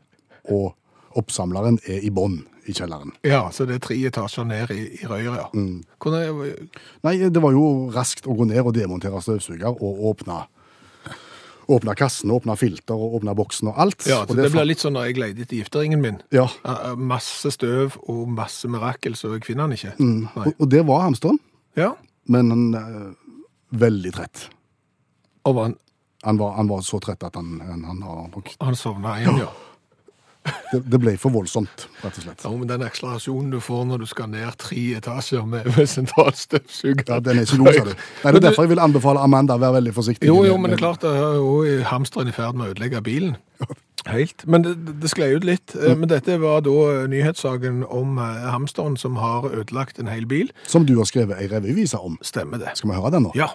og 0.50 0.74
oppsamleren 1.20 1.78
er 1.86 2.02
i 2.04 2.10
bånn 2.10 2.40
i 2.66 2.72
kjelleren. 2.74 3.12
ja, 3.28 3.50
så 3.52 3.66
det 3.68 3.76
er 3.76 3.80
tre 3.84 3.96
etasjer 4.08 4.46
ned 4.48 4.72
i, 4.72 4.82
i 5.02 5.06
røret, 5.06 5.38
ja. 5.38 5.48
Mm. 5.54 5.84
Hvordan... 6.00 6.68
Nei, 7.04 7.18
det 7.30 7.42
var 7.44 7.52
jo 7.52 7.92
raskt 7.94 8.26
å 8.26 8.36
gå 8.40 8.48
ned 8.50 8.64
og 8.64 8.74
demontere 8.74 9.20
støvsuger 9.22 9.68
og 9.78 10.04
åpne, 10.14 10.46
åpne 11.72 11.96
kassen, 11.96 12.32
åpne 12.34 12.56
filter 12.60 12.96
og 12.98 13.20
åpne 13.20 13.36
boksen 13.38 13.70
og 13.72 13.78
alt. 13.80 14.06
ja, 14.10 14.22
så 14.28 14.36
det 14.36 14.50
blir 14.52 14.66
litt 14.68 14.80
sånn 14.84 14.98
da 14.98 15.06
jeg 15.08 15.18
leide 15.22 15.46
etter 15.46 15.60
gifteringen 15.62 16.02
min. 16.04 16.22
Ja, 16.36 16.48
Masse 16.98 17.52
støv 17.56 17.98
og 18.08 18.26
masse 18.30 18.68
mirakel, 18.68 19.16
så 19.16 19.36
jeg 19.38 19.46
finner 19.48 19.68
den 19.68 19.78
ikke. 19.78 19.94
mm. 20.00 20.28
Og, 20.36 20.54
og 20.60 20.70
det 20.70 20.84
var 20.88 21.06
hamsteren, 21.08 21.40
Ja, 21.80 21.94
men 22.28 22.50
han, 22.54 22.66
eh, 22.76 23.38
veldig 23.80 24.12
trett. 24.14 24.50
og 25.46 25.58
han, 25.64 25.78
Han 26.24 26.38
var, 26.40 26.54
han 26.56 26.68
var 26.70 26.82
så 26.82 27.00
trett 27.04 27.24
at 27.24 27.36
han, 27.36 27.60
han, 27.60 27.82
han 27.84 28.02
har 28.02 28.28
nok 28.32 28.52
han 28.62 28.76
sovna 28.80 29.18
igjen, 29.20 29.40
ja. 29.44 29.50
Det, 30.72 30.82
det 30.92 31.00
ble 31.00 31.14
for 31.22 31.34
voldsomt, 31.34 31.88
rett 32.04 32.18
og 32.20 32.26
slett. 32.26 32.44
Ja, 32.44 32.52
men 32.52 32.68
den 32.70 32.84
akselerasjonen 32.86 33.54
du 33.54 33.60
får 33.64 33.86
når 33.92 34.04
du 34.04 34.08
skal 34.10 34.30
ned 34.34 34.58
tre 34.62 34.84
etasjer 35.00 35.48
med, 35.48 35.70
med 35.78 35.90
sentralstøvsuger 35.90 37.08
Ja, 37.08 37.22
den 37.24 37.40
er 37.40 37.48
ikke 37.48 37.62
god, 37.64 37.72
sa 37.78 37.88
du. 37.88 37.94
Nei, 37.94 38.34
det 38.34 38.42
er 38.42 38.46
derfor 38.50 38.68
jeg 38.68 38.74
vil 38.76 38.84
anbefale 38.84 39.24
Amanda 39.24 39.58
å 39.58 39.64
være 39.64 39.80
veldig 39.80 39.96
forsiktig. 39.96 40.30
Jo, 40.30 40.44
jo, 40.48 40.60
men 40.60 40.74
det 40.74 40.80
er 40.80 40.84
klart, 40.84 41.08
jo 41.08 41.82
hamsteren 41.88 42.32
i 42.32 42.36
ferd 42.36 42.60
med 42.60 42.68
å 42.68 42.76
ødelegge 42.76 43.04
bilen. 43.06 43.38
Helt. 44.06 44.44
Men 44.44 44.66
det, 44.66 44.74
det 45.00 45.12
sklei 45.12 45.30
ut 45.38 45.46
litt. 45.48 45.76
Mm. 45.80 46.02
Men 46.02 46.12
dette 46.12 46.36
var 46.42 46.64
da 46.66 46.74
eh, 46.92 47.06
nyhetssaken 47.12 47.84
om 47.88 48.18
eh, 48.20 48.48
hamsteren 48.52 48.98
som 49.00 49.16
har 49.22 49.48
ødelagt 49.48 50.02
en 50.02 50.12
hel 50.12 50.28
bil. 50.28 50.52
Som 50.68 50.88
du 50.90 50.98
har 51.00 51.08
skrevet 51.08 51.40
ei 51.40 51.48
revyvise 51.52 52.00
om. 52.04 52.18
Stemmer 52.26 52.60
det? 52.60 52.76
Skal 52.80 52.92
vi 52.92 53.00
høre 53.00 53.14
den 53.16 53.30
nå? 53.30 53.32
Ja. 53.40 53.54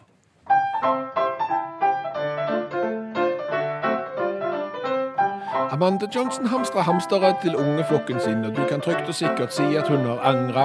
Amanda 5.71 6.07
Johnson 6.15 6.47
hamstrer 6.47 6.81
hamstere 6.81 7.35
til 7.43 7.57
ungeflokken 7.57 8.21
sin, 8.21 8.45
og 8.45 8.57
du 8.57 8.65
kan 8.69 8.81
trygt 8.81 9.09
og 9.09 9.15
sikkert 9.15 9.55
si 9.55 9.63
at 9.63 9.89
hun 9.89 9.99
har 9.99 10.21
angra. 10.25 10.65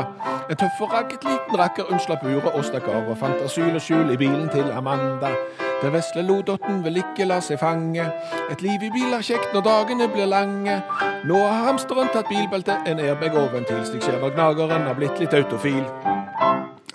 En 0.49 0.55
tøff 0.55 0.81
og 0.81 0.93
ragget 0.93 1.23
liten 1.27 1.59
rakker 1.59 1.91
unnslapp 1.91 2.23
uret 2.23 2.53
og 2.53 2.65
stakk 2.65 2.87
av, 2.87 3.09
og 3.11 3.17
fant 3.17 3.43
asyl 3.43 3.75
og 3.75 3.81
skjul 3.81 4.13
i 4.13 4.17
bilen 4.17 4.47
til 4.49 4.71
Amanda. 4.71 5.33
Det 5.81 5.91
vesle 5.93 6.23
lodotten 6.23 6.83
vil 6.85 7.01
ikke 7.03 7.27
la 7.27 7.41
seg 7.43 7.59
fange. 7.59 8.07
Et 8.51 8.61
liv 8.61 8.87
i 8.87 8.93
bil 8.95 9.11
er 9.11 9.27
kjekt 9.27 9.51
når 9.53 9.67
dagene 9.67 10.07
blir 10.07 10.31
lange. 10.31 10.79
Nå 11.27 11.43
har 11.43 11.67
hamsteren 11.67 12.11
tatt 12.13 12.31
bilbelte, 12.31 12.79
en 12.87 13.03
airbag 13.03 13.35
og 13.35 13.51
ventil, 13.53 13.83
slik 13.85 14.07
skjer 14.07 14.21
når 14.23 14.37
gnageren 14.37 14.87
har 14.87 14.95
blitt 14.95 15.19
litt 15.19 15.35
autofil. 15.35 15.83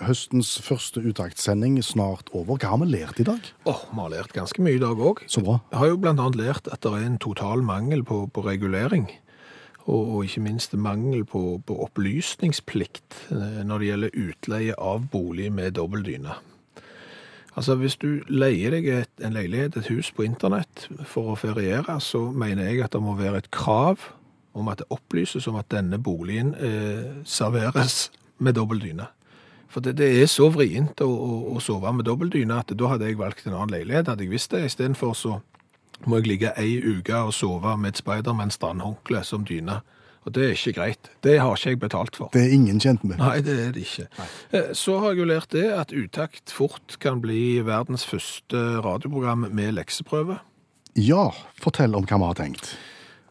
Høstens 0.09 0.55
første 0.65 1.03
uttaktsending 1.05 1.75
snart 1.85 2.31
over. 2.33 2.57
Hva 2.57 2.71
har 2.71 2.79
vi 2.81 2.87
lært 2.89 3.19
i 3.21 3.25
dag? 3.27 3.45
Åh, 3.69 3.81
vi 3.91 3.99
har 3.99 4.13
lært 4.15 4.31
ganske 4.33 4.63
mye 4.65 4.79
i 4.79 4.81
dag 4.81 4.97
òg. 4.97 5.19
Jeg 5.29 5.77
har 5.77 5.91
jo 5.91 5.99
annet 6.09 6.37
lært 6.39 6.69
at 6.73 6.81
det 6.81 6.93
er 6.97 7.03
en 7.05 7.19
total 7.21 7.61
mangel 7.61 8.01
på, 8.01 8.23
på 8.33 8.41
regulering. 8.41 9.05
Og, 9.85 9.99
og 9.99 10.23
ikke 10.25 10.41
minst 10.47 10.73
mangel 10.73 11.27
på, 11.29 11.59
på 11.61 11.77
opplysningsplikt 11.85 13.19
eh, 13.35 13.59
når 13.65 13.83
det 13.83 13.89
gjelder 13.89 14.17
utleie 14.23 14.79
av 14.81 15.05
bolig 15.13 15.51
med 15.53 15.77
dobbeldyne. 15.77 16.39
Altså 17.53 17.77
Hvis 17.77 17.99
du 18.01 18.23
leier 18.33 18.73
deg 18.73 18.89
et, 18.89 19.13
en 19.21 19.37
leilighet, 19.37 19.77
et 19.77 19.91
hus 19.93 20.09
på 20.15 20.25
internett 20.25 20.87
for 21.05 21.35
å 21.35 21.37
feriere, 21.37 21.99
så 22.01 22.31
mener 22.31 22.65
jeg 22.65 22.81
at 22.85 22.97
det 22.97 23.03
må 23.05 23.13
være 23.19 23.43
et 23.43 23.51
krav 23.53 24.09
om 24.57 24.73
at 24.73 24.81
det 24.81 24.89
opplyses 24.89 25.45
om 25.51 25.61
at 25.61 25.69
denne 25.69 26.01
boligen 26.01 26.55
eh, 26.57 27.21
serveres 27.29 28.07
med 28.41 28.57
dobbeltdyne. 28.57 29.11
For 29.69 29.85
det, 29.85 29.95
det 29.99 30.09
er 30.17 30.25
så 30.29 30.49
vrient 30.49 31.01
å, 31.05 31.07
å, 31.07 31.37
å 31.53 31.61
sove 31.61 31.91
med 31.93 32.07
dobbeltdyne 32.09 32.57
at 32.63 32.73
da 32.73 32.89
hadde 32.93 33.09
jeg 33.09 33.19
valgt 33.19 33.45
en 33.45 33.55
annen 33.55 33.75
leilighet, 33.77 34.09
hadde 34.09 34.25
jeg 34.25 34.33
visst 34.33 34.55
det. 34.55 34.63
Istedenfor 34.65 35.13
så 35.17 35.37
må 36.07 36.19
jeg 36.19 36.29
ligge 36.31 36.53
ei 36.57 36.79
uke 36.81 37.21
og 37.27 37.35
sove 37.35 37.75
med 37.77 37.93
et 37.93 38.01
Spiderman-strandhåndkle 38.01 39.23
som 39.27 39.45
dyne. 39.45 39.81
Og 40.27 40.33
det 40.35 40.43
er 40.45 40.55
ikke 40.57 40.75
greit. 40.75 41.09
Det 41.23 41.37
har 41.39 41.55
ikke 41.55 41.73
jeg 41.73 41.79
betalt 41.79 42.17
for. 42.19 42.31
Det 42.33 42.41
er 42.43 42.53
ingen 42.53 42.81
kjent 42.81 43.05
med. 43.07 43.21
Nei, 43.21 43.39
det 43.45 43.55
er 43.55 43.71
det 43.75 43.85
ikke. 43.85 44.09
Nei. 44.19 44.27
Så 44.77 44.97
har 44.99 45.13
jeg 45.13 45.21
jo 45.21 45.29
lært 45.29 45.53
det 45.55 45.65
at 45.73 45.93
Utakt 45.95 46.53
fort 46.53 46.97
kan 47.03 47.21
bli 47.23 47.61
verdens 47.65 48.03
første 48.07 48.63
radioprogram 48.83 49.47
med 49.47 49.77
lekseprøve. 49.77 50.41
Ja, 50.99 51.29
fortell 51.61 51.95
om 51.95 52.07
hva 52.09 52.19
vi 52.19 52.31
har 52.31 52.39
tenkt. 52.41 52.73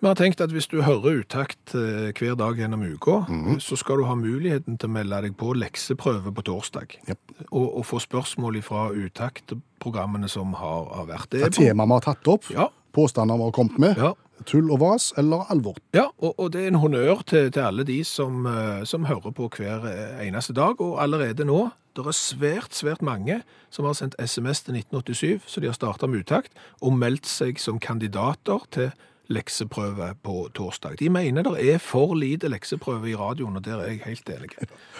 Vi 0.00 0.06
har 0.06 0.14
tenkt 0.14 0.40
at 0.40 0.52
hvis 0.54 0.68
du 0.70 0.76
hører 0.86 1.16
Utakt 1.24 1.72
eh, 1.74 2.12
hver 2.14 2.36
dag 2.38 2.56
gjennom 2.60 2.84
uka, 2.86 3.24
Mhm. 3.28 3.58
så 3.60 3.76
skal 3.76 3.96
du 3.98 4.04
ha 4.06 4.14
muligheten 4.14 4.78
til 4.78 4.88
å 4.88 4.92
melde 4.92 5.22
deg 5.22 5.36
på 5.36 5.54
lekseprøve 5.58 6.30
på 6.34 6.42
torsdag. 6.46 6.94
Yep. 7.08 7.18
Og, 7.50 7.66
og 7.78 7.84
få 7.86 7.98
spørsmål 7.98 8.60
fra 8.62 8.90
Utakt-programmene 8.94 10.28
som 10.30 10.52
har, 10.54 10.84
har 10.94 11.06
vært. 11.06 11.30
Det 11.30 11.40
Det 11.40 11.46
er 11.58 11.66
tema 11.72 11.84
vi 11.86 11.92
har 11.98 12.00
tatt 12.00 12.28
opp, 12.28 12.44
Ja, 12.50 12.68
påstander 12.94 13.36
vi 13.36 13.42
har 13.48 13.52
kommet 13.52 13.78
med, 13.78 13.96
ja. 13.98 14.12
tull 14.46 14.70
og 14.70 14.78
vas 14.80 15.12
eller 15.18 15.44
alvor. 15.50 15.76
Ja, 15.92 16.06
og, 16.22 16.34
og 16.38 16.52
det 16.52 16.62
er 16.62 16.68
en 16.68 16.80
honnør 16.82 17.24
til, 17.26 17.50
til 17.50 17.62
alle 17.62 17.84
de 17.84 18.04
som, 18.04 18.46
eh, 18.46 18.84
som 18.84 19.04
hører 19.04 19.32
på 19.34 19.48
hver 19.56 19.84
eh, 19.90 20.28
eneste 20.28 20.54
dag, 20.54 20.80
og 20.80 21.00
allerede 21.02 21.44
nå, 21.44 21.70
det 21.96 22.06
er 22.06 22.14
svært, 22.14 22.70
svært 22.70 23.02
mange 23.02 23.40
som 23.74 23.84
har 23.84 23.94
sendt 23.98 24.14
SMS 24.22 24.62
til 24.62 24.74
1987, 24.78 25.42
så 25.50 25.60
de 25.60 25.66
har 25.66 25.74
startet 25.74 26.08
med 26.08 26.20
utakt, 26.22 26.52
og 26.80 26.92
meldt 26.94 27.26
seg 27.26 27.58
som 27.58 27.80
kandidater 27.82 28.62
til 28.70 28.92
lekseprøve 29.28 30.14
på 30.24 30.48
torsdag. 30.56 30.96
De 30.98 31.08
mener 31.12 31.44
det 31.44 31.74
er 31.74 31.78
for 31.82 32.14
lite 32.16 32.48
lekseprøve 32.48 33.10
i 33.10 33.16
radioen, 33.16 33.56
og 33.56 33.64
der 33.64 33.82
er 33.82 33.90
jeg 33.92 34.00
helt 34.04 34.30
enig. 34.32 34.50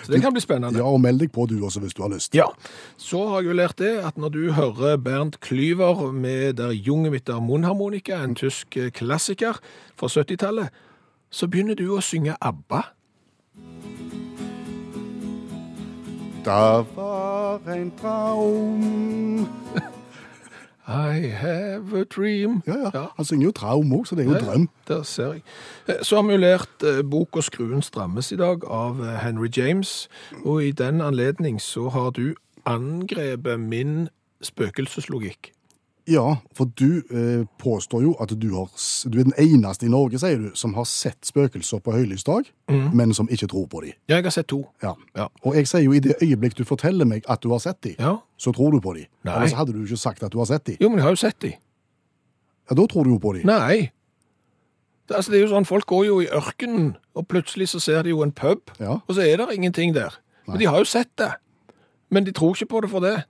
Så 0.03 0.13
det 0.13 0.21
kan 0.23 0.33
bli 0.33 0.43
spennende. 0.45 0.79
Ja, 0.79 0.85
og 0.85 1.01
meld 1.01 1.23
deg 1.23 1.33
på 1.33 1.47
du 1.49 1.57
også 1.65 1.81
hvis 1.81 1.97
du 1.97 2.03
har 2.05 2.13
lyst. 2.13 2.35
Ja, 2.37 2.49
så 2.97 3.25
har 3.29 3.41
jeg 3.41 3.49
jo 3.49 3.57
lært 3.57 3.79
det 3.81 3.95
at 4.05 4.21
når 4.21 4.35
du 4.35 4.53
hører 4.53 4.97
Bernt 4.97 5.41
Klyver 5.41 6.13
med 6.13 6.59
Der 6.61 6.71
Junge 6.73 7.11
mitt 7.11 7.29
er 7.29 7.41
munnharmonika', 7.41 8.23
en 8.25 8.35
tysk 8.35 8.77
klassiker 8.95 9.61
fra 9.97 10.07
70-tallet, 10.07 10.69
så 11.31 11.49
begynner 11.49 11.75
du 11.75 11.89
å 11.97 12.01
synge 12.05 12.37
ABBA. 12.41 12.83
Da 16.45 16.85
var 16.97 17.61
en 17.69 17.91
traum 18.01 19.49
I 20.89 21.29
have 21.29 22.01
a 22.01 22.05
dream. 22.05 22.63
Ja, 22.67 22.91
ja. 22.95 23.07
Han 23.17 23.25
synger 23.25 23.45
jo 23.45 23.53
traum 23.53 23.93
òg, 23.93 24.07
så 24.09 24.17
det 24.17 24.25
er 24.25 24.31
jo 24.31 24.37
Ja, 24.39 24.41
drøm. 24.41 24.69
Der 24.89 25.03
ser 25.03 25.33
jeg. 25.33 25.43
Eh, 25.89 25.95
Så 26.03 26.17
har 26.17 26.23
lært 26.37 26.83
eh, 26.83 27.03
boka 27.05 27.41
'Skruen 27.41 27.83
strammes' 27.83 28.33
i 28.33 28.37
dag 28.37 28.65
av 28.65 29.01
eh, 29.01 29.19
Henry 29.25 29.49
James, 29.57 30.09
og 30.45 30.65
i 30.65 30.71
den 30.71 31.01
anledning 31.01 31.61
så 31.61 31.89
har 31.89 32.11
du 32.11 32.35
angrepet 32.67 33.61
min 33.61 34.09
spøkelseslogikk. 34.43 35.53
Ja, 36.09 36.39
for 36.57 36.71
du 36.81 37.03
eh, 37.13 37.43
påstår 37.61 38.03
jo 38.07 38.15
at 38.23 38.31
du, 38.41 38.47
har, 38.55 38.71
du 39.13 39.19
er 39.21 39.27
den 39.29 39.35
eneste 39.37 39.85
i 39.85 39.91
Norge, 39.93 40.17
sier 40.23 40.39
du, 40.41 40.47
som 40.57 40.73
har 40.79 40.87
sett 40.89 41.29
spøkelser 41.29 41.83
på 41.85 41.93
høylysdag, 41.93 42.49
men 42.97 43.13
som 43.17 43.29
ikke 43.29 43.49
tror 43.53 43.67
på 43.69 43.83
dem. 43.85 43.93
Ja, 44.09 44.17
jeg 44.17 44.25
har 44.25 44.33
sett 44.39 44.49
to. 44.49 44.63
Ja. 44.83 44.95
Ja. 45.19 45.27
Og 45.45 45.59
jeg 45.59 45.69
sier 45.69 45.85
jo 45.85 45.93
i 45.93 46.01
det 46.01 46.17
øyeblikk 46.25 46.57
du 46.57 46.65
forteller 46.65 47.05
meg 47.09 47.29
at 47.29 47.43
du 47.45 47.51
har 47.53 47.61
sett 47.61 47.83
dem, 47.85 47.97
Ja. 48.01 48.15
så 48.41 48.55
tror 48.57 48.73
du 48.73 48.81
på 48.81 48.95
dem. 48.97 49.05
Nei. 49.29 49.35
Ellers 49.37 49.53
hadde 49.59 49.77
du 49.77 49.83
ikke 49.85 50.01
sagt 50.01 50.23
at 50.25 50.33
du 50.33 50.39
har 50.41 50.49
sett 50.49 50.65
dem. 50.65 50.79
Jo, 50.81 50.89
men 50.89 50.99
jeg 51.03 51.09
har 51.11 51.13
jo 51.19 51.21
sett 51.27 51.39
de. 51.45 51.53
Ja, 52.71 52.75
da 52.81 52.87
tror 52.87 53.05
du 53.05 53.11
jo 53.13 53.19
på 53.21 53.35
dem. 53.37 53.45
Nei. 53.49 53.91
Det, 55.09 55.17
altså, 55.17 55.33
det 55.33 55.39
er 55.39 55.47
jo 55.47 55.53
sånn, 55.55 55.65
Folk 55.69 55.87
går 55.89 56.05
jo 56.07 56.19
i 56.25 56.27
ørkenen, 56.37 56.95
og 57.17 57.29
plutselig 57.29 57.69
så 57.73 57.81
ser 57.81 58.03
de 58.05 58.11
jo 58.17 58.23
en 58.25 58.33
pub, 58.33 58.71
Ja. 58.81 58.99
og 59.07 59.15
så 59.17 59.21
er 59.29 59.37
det 59.41 59.53
ingenting 59.57 59.93
der. 59.97 60.17
Men 60.47 60.59
de 60.59 60.65
har 60.69 60.79
jo 60.79 60.85
sett 60.89 61.13
det. 61.21 61.33
Men 62.11 62.25
de 62.25 62.33
tror 62.33 62.55
ikke 62.57 62.69
på 62.73 62.81
det 62.81 62.91
for 62.91 63.01
det. 63.05 63.25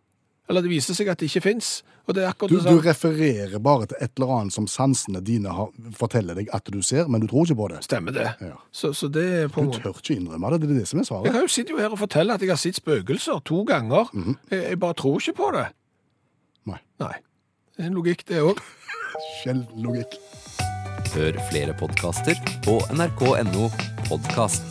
Eller 0.48 0.62
det 0.62 0.70
viser 0.70 0.94
seg 0.94 1.08
at 1.10 1.18
det 1.18 1.26
ikke 1.28 1.42
fins. 1.42 1.82
Og 2.09 2.14
det 2.16 2.23
er 2.25 2.33
Du, 2.40 2.55
det 2.57 2.73
du 2.73 2.81
refererer 2.81 3.59
bare 3.61 3.87
til 3.90 3.99
et 4.01 4.14
eller 4.16 4.31
annet 4.38 4.55
som 4.55 4.66
sansene 4.71 5.21
dine 5.21 5.53
har, 5.53 5.68
forteller 5.99 6.38
deg 6.38 6.49
at 6.57 6.64
du 6.73 6.81
ser, 6.81 7.05
men 7.12 7.21
du 7.21 7.27
tror 7.29 7.44
ikke 7.44 7.59
på 7.59 7.66
det. 7.75 7.83
Stemmer 7.85 8.14
det. 8.16 8.31
Ja. 8.40 8.55
Så, 8.73 8.94
så 8.97 9.11
det 9.12 9.27
er 9.42 9.53
på 9.53 9.66
Du 9.68 9.77
tør 9.77 9.92
ikke 9.92 10.16
innrømme 10.16 10.55
det, 10.55 10.62
det 10.64 10.71
er 10.73 10.81
det 10.81 10.88
som 10.88 11.03
er 11.03 11.09
svaret. 11.11 11.37
Jeg 11.37 11.53
sitter 11.53 11.77
jo 11.77 11.83
her 11.85 11.92
og 11.92 12.01
forteller 12.01 12.40
at 12.40 12.44
jeg 12.47 12.49
har 12.55 12.61
sett 12.62 12.81
spøkelser 12.81 13.44
to 13.44 13.61
ganger. 13.68 14.09
jeg, 14.49 14.62
jeg 14.71 14.81
bare 14.81 14.97
tror 14.97 15.21
ikke 15.21 15.37
på 15.42 15.51
det. 15.59 15.66
Nei. 16.73 16.81
Nei. 17.05 17.14
Det 17.77 17.85
er 17.85 17.92
en 17.92 18.01
logikk, 18.01 18.25
det 18.33 18.40
òg. 18.42 18.64
Sjelden 19.42 19.85
logikk. 19.85 20.16
Hør 21.12 21.37
flere 21.53 21.77
podkaster 21.77 22.40
på 22.64 22.81
nrk.no 22.97 23.68
podkast. 24.09 24.64